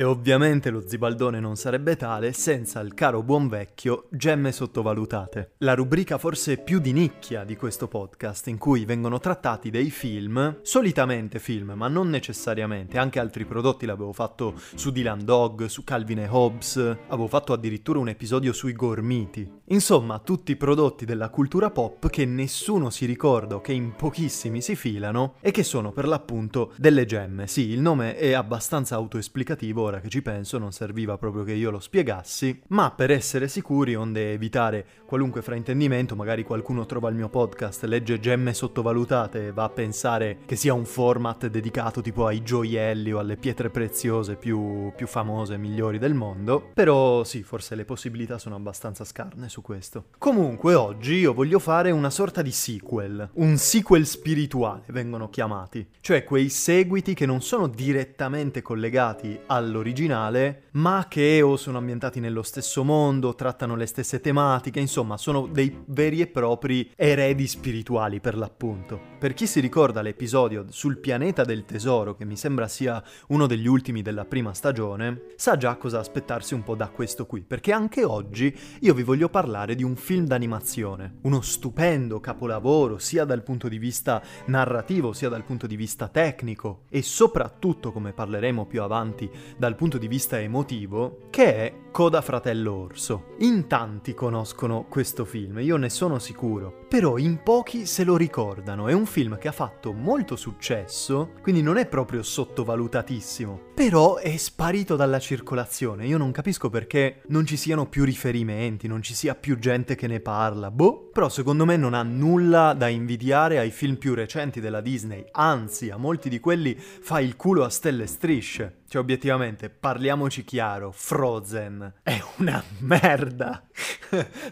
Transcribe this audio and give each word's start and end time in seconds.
E 0.00 0.04
ovviamente 0.04 0.70
lo 0.70 0.86
zibaldone 0.86 1.40
non 1.40 1.56
sarebbe 1.56 1.96
tale 1.96 2.32
senza 2.32 2.78
il 2.78 2.94
caro 2.94 3.24
buon 3.24 3.48
vecchio 3.48 4.06
Gemme 4.10 4.52
sottovalutate. 4.52 5.54
La 5.58 5.74
rubrica 5.74 6.18
forse 6.18 6.58
più 6.58 6.78
di 6.78 6.92
nicchia 6.92 7.42
di 7.42 7.56
questo 7.56 7.88
podcast 7.88 8.46
in 8.46 8.58
cui 8.58 8.84
vengono 8.84 9.18
trattati 9.18 9.70
dei 9.70 9.90
film, 9.90 10.60
solitamente 10.62 11.40
film, 11.40 11.72
ma 11.72 11.88
non 11.88 12.10
necessariamente, 12.10 12.96
anche 12.96 13.18
altri 13.18 13.44
prodotti 13.44 13.86
l'avevo 13.86 14.12
fatto 14.12 14.54
su 14.76 14.92
Dylan 14.92 15.24
Dog, 15.24 15.64
su 15.64 15.82
Calvin 15.82 16.20
e 16.20 16.28
Hobbes, 16.30 16.76
avevo 16.76 17.26
fatto 17.26 17.52
addirittura 17.52 17.98
un 17.98 18.08
episodio 18.08 18.52
sui 18.52 18.74
gormiti. 18.74 19.50
Insomma, 19.70 20.20
tutti 20.20 20.52
i 20.52 20.56
prodotti 20.56 21.06
della 21.06 21.28
cultura 21.28 21.70
pop 21.70 22.08
che 22.08 22.24
nessuno 22.24 22.90
si 22.90 23.04
ricorda 23.04 23.56
o 23.56 23.60
che 23.60 23.72
in 23.72 23.96
pochissimi 23.96 24.62
si 24.62 24.76
filano 24.76 25.34
e 25.40 25.50
che 25.50 25.64
sono 25.64 25.90
per 25.90 26.06
l'appunto 26.06 26.72
delle 26.76 27.04
gemme. 27.04 27.48
Sì, 27.48 27.70
il 27.70 27.80
nome 27.80 28.14
è 28.14 28.32
abbastanza 28.32 28.94
autoesplicativo 28.94 29.86
ora 29.88 30.00
che 30.00 30.08
ci 30.08 30.22
penso, 30.22 30.58
non 30.58 30.72
serviva 30.72 31.18
proprio 31.18 31.42
che 31.42 31.52
io 31.52 31.70
lo 31.70 31.80
spiegassi, 31.80 32.62
ma 32.68 32.90
per 32.90 33.10
essere 33.10 33.48
sicuri, 33.48 33.94
onde 33.94 34.32
evitare 34.32 34.86
qualunque 35.06 35.42
fraintendimento, 35.42 36.14
magari 36.14 36.44
qualcuno 36.44 36.86
trova 36.86 37.08
il 37.08 37.16
mio 37.16 37.28
podcast, 37.28 37.84
legge 37.84 38.20
gemme 38.20 38.54
sottovalutate 38.54 39.46
e 39.46 39.52
va 39.52 39.64
a 39.64 39.70
pensare 39.70 40.38
che 40.46 40.56
sia 40.56 40.74
un 40.74 40.84
format 40.84 41.46
dedicato 41.48 42.00
tipo 42.00 42.26
ai 42.26 42.42
gioielli 42.42 43.12
o 43.12 43.18
alle 43.18 43.36
pietre 43.36 43.70
preziose 43.70 44.36
più, 44.36 44.92
più 44.94 45.06
famose 45.06 45.54
e 45.54 45.58
migliori 45.58 45.98
del 45.98 46.14
mondo, 46.14 46.70
però 46.74 47.24
sì, 47.24 47.42
forse 47.42 47.74
le 47.74 47.84
possibilità 47.84 48.38
sono 48.38 48.54
abbastanza 48.54 49.04
scarne 49.04 49.48
su 49.48 49.62
questo. 49.62 50.06
Comunque 50.18 50.74
oggi 50.74 51.14
io 51.14 51.32
voglio 51.32 51.58
fare 51.58 51.90
una 51.90 52.10
sorta 52.10 52.42
di 52.42 52.52
sequel, 52.52 53.30
un 53.34 53.56
sequel 53.56 54.06
spirituale 54.06 54.84
vengono 54.88 55.30
chiamati, 55.30 55.86
cioè 56.00 56.24
quei 56.24 56.48
seguiti 56.50 57.14
che 57.14 57.26
non 57.26 57.40
sono 57.40 57.66
direttamente 57.66 58.62
collegati 58.62 59.38
allo 59.46 59.77
dell'originale, 59.78 60.64
ma 60.72 61.06
che 61.08 61.40
o 61.42 61.56
sono 61.56 61.78
ambientati 61.78 62.20
nello 62.20 62.42
stesso 62.42 62.84
mondo, 62.84 63.34
trattano 63.34 63.76
le 63.76 63.86
stesse 63.86 64.20
tematiche, 64.20 64.80
insomma 64.80 65.16
sono 65.16 65.46
dei 65.46 65.84
veri 65.86 66.20
e 66.20 66.26
propri 66.26 66.90
eredi 66.96 67.46
spirituali 67.46 68.20
per 68.20 68.36
l'appunto. 68.36 69.16
Per 69.18 69.34
chi 69.34 69.46
si 69.46 69.60
ricorda 69.60 70.02
l'episodio 70.02 70.66
sul 70.68 70.98
pianeta 70.98 71.44
del 71.44 71.64
tesoro, 71.64 72.14
che 72.14 72.24
mi 72.24 72.36
sembra 72.36 72.68
sia 72.68 73.02
uno 73.28 73.46
degli 73.46 73.66
ultimi 73.66 74.02
della 74.02 74.24
prima 74.24 74.52
stagione, 74.54 75.22
sa 75.36 75.56
già 75.56 75.76
cosa 75.76 75.98
aspettarsi 75.98 76.54
un 76.54 76.62
po' 76.62 76.74
da 76.74 76.88
questo 76.88 77.26
qui, 77.26 77.42
perché 77.42 77.72
anche 77.72 78.04
oggi 78.04 78.56
io 78.80 78.94
vi 78.94 79.02
voglio 79.02 79.28
parlare 79.28 79.74
di 79.74 79.82
un 79.82 79.96
film 79.96 80.26
d'animazione, 80.26 81.18
uno 81.22 81.40
stupendo 81.40 82.20
capolavoro 82.20 82.98
sia 82.98 83.24
dal 83.24 83.42
punto 83.42 83.68
di 83.68 83.78
vista 83.78 84.22
narrativo 84.46 85.12
sia 85.12 85.28
dal 85.28 85.44
punto 85.44 85.66
di 85.66 85.76
vista 85.76 86.08
tecnico 86.08 86.82
e 86.88 87.02
soprattutto, 87.02 87.92
come 87.92 88.12
parleremo 88.12 88.66
più 88.66 88.82
avanti, 88.82 89.28
dal 89.56 89.67
punto 89.74 89.98
di 89.98 90.08
vista 90.08 90.40
emotivo, 90.40 91.18
che 91.30 91.54
è 91.54 91.74
Coda 91.90 92.20
Fratello 92.20 92.74
Orso. 92.74 93.34
In 93.38 93.66
tanti 93.66 94.14
conoscono 94.14 94.86
questo 94.88 95.24
film, 95.24 95.58
io 95.58 95.76
ne 95.76 95.88
sono 95.90 96.18
sicuro, 96.18 96.86
però 96.88 97.18
in 97.18 97.42
pochi 97.42 97.84
se 97.84 98.02
lo 98.02 98.16
ricordano. 98.16 98.88
È 98.88 98.94
un 98.94 99.04
film 99.04 99.36
che 99.38 99.48
ha 99.48 99.52
fatto 99.52 99.92
molto 99.92 100.36
successo, 100.36 101.32
quindi 101.42 101.60
non 101.60 101.76
è 101.76 101.86
proprio 101.86 102.22
sottovalutatissimo, 102.22 103.72
però 103.74 104.16
è 104.16 104.36
sparito 104.38 104.96
dalla 104.96 105.18
circolazione. 105.18 106.06
Io 106.06 106.16
non 106.16 106.32
capisco 106.32 106.70
perché 106.70 107.20
non 107.28 107.44
ci 107.44 107.56
siano 107.56 107.86
più 107.86 108.04
riferimenti, 108.04 108.88
non 108.88 109.02
ci 109.02 109.14
sia 109.14 109.34
più 109.34 109.58
gente 109.58 109.94
che 109.94 110.06
ne 110.06 110.20
parla. 110.20 110.70
Boh, 110.70 111.10
però 111.12 111.28
secondo 111.28 111.66
me 111.66 111.76
non 111.76 111.92
ha 111.92 112.02
nulla 112.02 112.72
da 112.72 112.88
invidiare 112.88 113.58
ai 113.58 113.70
film 113.70 113.96
più 113.96 114.14
recenti 114.14 114.60
della 114.60 114.80
Disney, 114.80 115.24
anzi 115.32 115.90
a 115.90 115.98
molti 115.98 116.30
di 116.30 116.40
quelli 116.40 116.74
fa 116.78 117.20
il 117.20 117.36
culo 117.36 117.64
a 117.64 117.68
stelle 117.68 118.04
e 118.04 118.06
strisce. 118.06 118.78
Cioè, 118.88 119.02
obiettivamente, 119.02 119.68
parliamoci 119.68 120.44
chiaro, 120.44 120.90
Frozen 120.92 121.96
è 122.02 122.18
una 122.38 122.62
merda. 122.80 123.62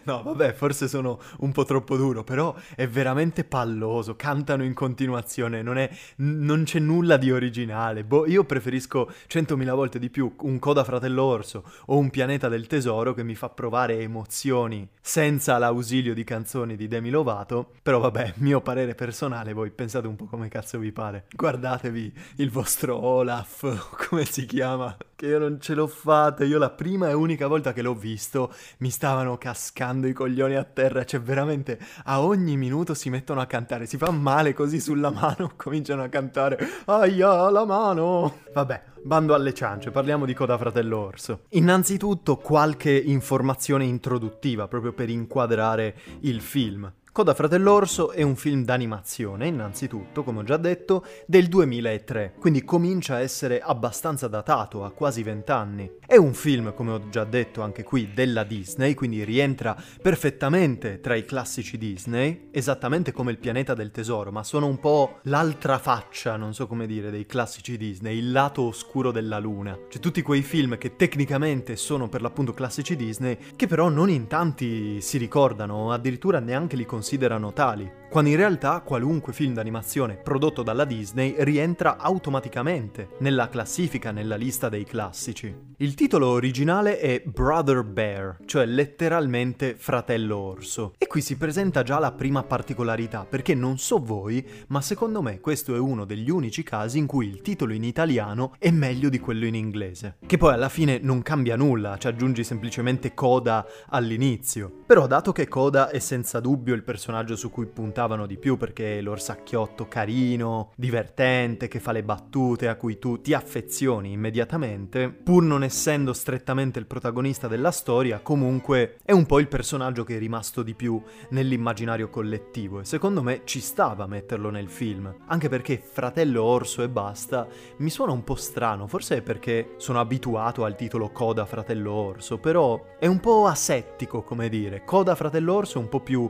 no, 0.03 0.21
vabbè, 0.21 0.53
forse 0.53 0.87
sono 0.87 1.19
un 1.39 1.51
po' 1.51 1.65
troppo 1.65 1.97
duro, 1.97 2.23
però 2.27 2.53
è 2.75 2.85
veramente 2.89 3.45
palloso, 3.45 4.17
cantano 4.17 4.65
in 4.65 4.73
continuazione, 4.73 5.61
non, 5.61 5.77
è, 5.77 5.89
non 6.17 6.63
c'è 6.65 6.79
nulla 6.79 7.15
di 7.15 7.31
originale. 7.31 8.03
Boh, 8.03 8.27
io 8.27 8.43
preferisco 8.43 9.09
centomila 9.27 9.73
volte 9.73 9.97
di 9.97 10.09
più 10.09 10.35
un 10.41 10.59
Coda 10.59 10.83
Fratello 10.83 11.23
Orso 11.23 11.63
o 11.85 11.97
un 11.97 12.09
Pianeta 12.09 12.49
del 12.49 12.67
Tesoro 12.67 13.13
che 13.13 13.23
mi 13.23 13.33
fa 13.33 13.47
provare 13.47 13.99
emozioni 13.99 14.85
senza 14.99 15.57
l'ausilio 15.57 16.13
di 16.13 16.25
canzoni 16.25 16.75
di 16.75 16.89
Demi 16.89 17.11
Lovato, 17.11 17.71
però 17.81 17.99
vabbè, 17.99 18.33
mio 18.39 18.59
parere 18.59 18.93
personale, 18.93 19.53
voi 19.53 19.71
pensate 19.71 20.07
un 20.07 20.17
po' 20.17 20.25
come 20.25 20.49
cazzo 20.49 20.79
vi 20.79 20.91
pare. 20.91 21.27
Guardatevi 21.33 22.13
il 22.35 22.51
vostro 22.51 22.97
Olaf, 22.97 23.63
come 24.09 24.25
si 24.25 24.45
chiama? 24.45 24.97
Che 25.17 25.25
io 25.25 25.39
non 25.39 25.59
ce 25.59 25.73
l'ho 25.73 25.87
fatta. 25.87 26.43
Io 26.43 26.59
la 26.59 26.69
prima 26.69 27.09
e 27.09 27.13
unica 27.13 27.47
volta 27.47 27.73
che 27.73 27.81
l'ho 27.81 27.95
visto 27.95 28.53
mi 28.77 28.91
stavano 28.91 29.35
cascando 29.39 30.05
i 30.05 30.13
coglioni 30.13 30.53
a 30.53 30.63
terra. 30.63 31.05
Cioè, 31.05 31.19
veramente 31.19 31.79
a 32.03 32.21
ogni 32.21 32.55
minuto 32.55 32.93
si 32.93 33.09
mettono 33.09 33.41
a 33.41 33.47
cantare. 33.47 33.87
Si 33.87 33.97
fa 33.97 34.11
male 34.11 34.53
così 34.53 34.79
sulla 34.79 35.09
mano. 35.09 35.53
Cominciano 35.57 36.03
a 36.03 36.07
cantare. 36.07 36.59
Aia, 36.85 37.49
la 37.49 37.65
mano. 37.65 38.41
Vabbè, 38.53 38.83
bando 39.01 39.33
alle 39.33 39.55
ciance, 39.55 39.89
parliamo 39.89 40.23
di 40.23 40.35
Coda 40.35 40.55
Fratello 40.55 40.99
Orso. 40.99 41.45
Innanzitutto 41.49 42.37
qualche 42.37 42.91
informazione 42.91 43.85
introduttiva 43.85 44.67
proprio 44.67 44.93
per 44.93 45.09
inquadrare 45.09 45.95
il 46.19 46.41
film. 46.41 46.93
Coda 47.17 47.33
Fratello 47.33 47.73
Orso 47.73 48.11
è 48.11 48.21
un 48.21 48.35
film 48.35 48.63
d'animazione, 48.63 49.47
innanzitutto, 49.47 50.21
come 50.21 50.41
ho 50.41 50.43
già 50.43 50.57
detto, 50.57 51.03
del 51.25 51.47
2003, 51.47 52.35
quindi 52.39 52.63
comincia 52.63 53.15
a 53.15 53.21
essere 53.21 53.59
abbastanza 53.59 54.27
datato, 54.27 54.83
a 54.83 54.91
quasi 54.91 55.23
vent'anni. 55.23 55.93
È 56.05 56.15
un 56.15 56.35
film, 56.35 56.75
come 56.75 56.91
ho 56.91 57.09
già 57.09 57.23
detto 57.23 57.63
anche 57.63 57.81
qui, 57.81 58.11
della 58.13 58.43
Disney, 58.43 58.93
quindi 58.93 59.23
rientra 59.23 59.75
perfettamente 59.99 60.99
tra 60.99 61.15
i 61.15 61.25
classici 61.25 61.79
Disney, 61.79 62.49
esattamente 62.51 63.11
come 63.11 63.31
Il 63.31 63.39
pianeta 63.39 63.73
del 63.73 63.89
tesoro, 63.89 64.31
ma 64.31 64.43
sono 64.43 64.67
un 64.67 64.77
po' 64.79 65.17
l'altra 65.23 65.79
faccia, 65.79 66.35
non 66.35 66.53
so 66.53 66.67
come 66.67 66.85
dire, 66.85 67.09
dei 67.09 67.25
classici 67.25 67.77
Disney, 67.77 68.19
il 68.19 68.31
lato 68.31 68.61
oscuro 68.61 69.11
della 69.11 69.39
luna. 69.39 69.75
Cioè 69.89 69.99
tutti 69.99 70.21
quei 70.21 70.43
film 70.43 70.77
che 70.77 70.95
tecnicamente 70.95 71.77
sono 71.77 72.09
per 72.09 72.21
l'appunto 72.21 72.53
classici 72.53 72.95
Disney, 72.95 73.39
che 73.55 73.65
però 73.65 73.89
non 73.89 74.11
in 74.11 74.27
tanti 74.27 75.01
si 75.01 75.17
ricordano, 75.17 75.91
addirittura 75.91 76.37
neanche 76.37 76.75
li 76.75 76.85
considerano 76.85 77.05
considerano 77.07 77.53
tali, 77.53 77.89
quando 78.09 78.29
in 78.29 78.35
realtà 78.35 78.81
qualunque 78.81 79.31
film 79.31 79.53
d'animazione 79.53 80.15
prodotto 80.15 80.61
dalla 80.61 80.83
Disney 80.83 81.35
rientra 81.39 81.97
automaticamente 81.97 83.09
nella 83.19 83.47
classifica, 83.47 84.11
nella 84.11 84.35
lista 84.35 84.67
dei 84.67 84.83
classici. 84.83 85.55
Il 85.77 85.93
titolo 85.93 86.27
originale 86.27 86.99
è 86.99 87.21
Brother 87.23 87.83
Bear, 87.83 88.39
cioè 88.45 88.65
letteralmente 88.65 89.75
fratello 89.77 90.37
orso. 90.37 90.93
E 90.97 91.07
qui 91.07 91.21
si 91.21 91.37
presenta 91.37 91.83
già 91.83 91.99
la 91.99 92.11
prima 92.11 92.43
particolarità, 92.43 93.25
perché 93.29 93.53
non 93.53 93.77
so 93.77 93.99
voi, 93.99 94.45
ma 94.67 94.81
secondo 94.81 95.21
me 95.21 95.39
questo 95.39 95.75
è 95.75 95.79
uno 95.79 96.03
degli 96.03 96.29
unici 96.29 96.63
casi 96.63 96.97
in 96.97 97.07
cui 97.07 97.27
il 97.27 97.41
titolo 97.41 97.73
in 97.73 97.83
italiano 97.83 98.55
è 98.57 98.71
meglio 98.71 99.07
di 99.09 99.19
quello 99.19 99.45
in 99.45 99.55
inglese. 99.55 100.17
Che 100.25 100.37
poi 100.37 100.53
alla 100.53 100.69
fine 100.69 100.99
non 101.01 101.21
cambia 101.21 101.55
nulla, 101.55 101.97
ci 101.97 102.07
aggiungi 102.07 102.43
semplicemente 102.43 103.13
Coda 103.13 103.65
all'inizio. 103.89 104.71
Però 104.85 105.07
dato 105.07 105.31
che 105.31 105.47
Coda 105.47 105.89
è 105.89 105.99
senza 105.99 106.39
dubbio 106.39 106.73
il 106.73 106.83
personaggio 106.83 106.95
su 106.97 107.49
cui 107.49 107.65
puntavano 107.65 108.25
di 108.25 108.37
più 108.37 108.57
perché 108.57 108.97
è 108.97 109.01
l'orsacchiotto 109.01 109.87
carino, 109.87 110.71
divertente, 110.75 111.67
che 111.67 111.79
fa 111.79 111.91
le 111.91 112.03
battute 112.03 112.67
a 112.67 112.75
cui 112.75 112.99
tu 112.99 113.21
ti 113.21 113.33
affezioni 113.33 114.11
immediatamente, 114.11 115.09
pur 115.09 115.43
non 115.43 115.63
essendo 115.63 116.13
strettamente 116.13 116.79
il 116.79 116.85
protagonista 116.85 117.47
della 117.47 117.71
storia, 117.71 118.19
comunque 118.19 118.97
è 119.03 119.11
un 119.11 119.25
po' 119.25 119.39
il 119.39 119.47
personaggio 119.47 120.03
che 120.03 120.15
è 120.15 120.19
rimasto 120.19 120.63
di 120.63 120.73
più 120.73 121.01
nell'immaginario 121.29 122.09
collettivo 122.09 122.79
e 122.79 122.85
secondo 122.85 123.21
me 123.21 123.41
ci 123.45 123.59
stava 123.59 124.07
metterlo 124.07 124.49
nel 124.49 124.69
film, 124.69 125.13
anche 125.27 125.49
perché 125.49 125.77
fratello 125.77 126.43
orso 126.43 126.83
e 126.83 126.89
basta 126.89 127.47
mi 127.77 127.89
suona 127.89 128.11
un 128.11 128.23
po' 128.23 128.35
strano, 128.35 128.87
forse 128.87 129.17
è 129.17 129.21
perché 129.21 129.75
sono 129.77 129.99
abituato 129.99 130.63
al 130.63 130.75
titolo 130.75 131.09
Coda 131.09 131.45
fratello 131.45 131.91
orso, 131.91 132.37
però 132.37 132.95
è 132.99 133.05
un 133.05 133.19
po' 133.19 133.45
asettico 133.45 134.23
come 134.23 134.49
dire. 134.49 134.83
Coda 134.83 135.15
Fratello 135.15 135.53
Orso 135.53 135.77
è 135.77 135.81
un 135.81 135.89
po' 135.89 135.99
più 135.99 136.29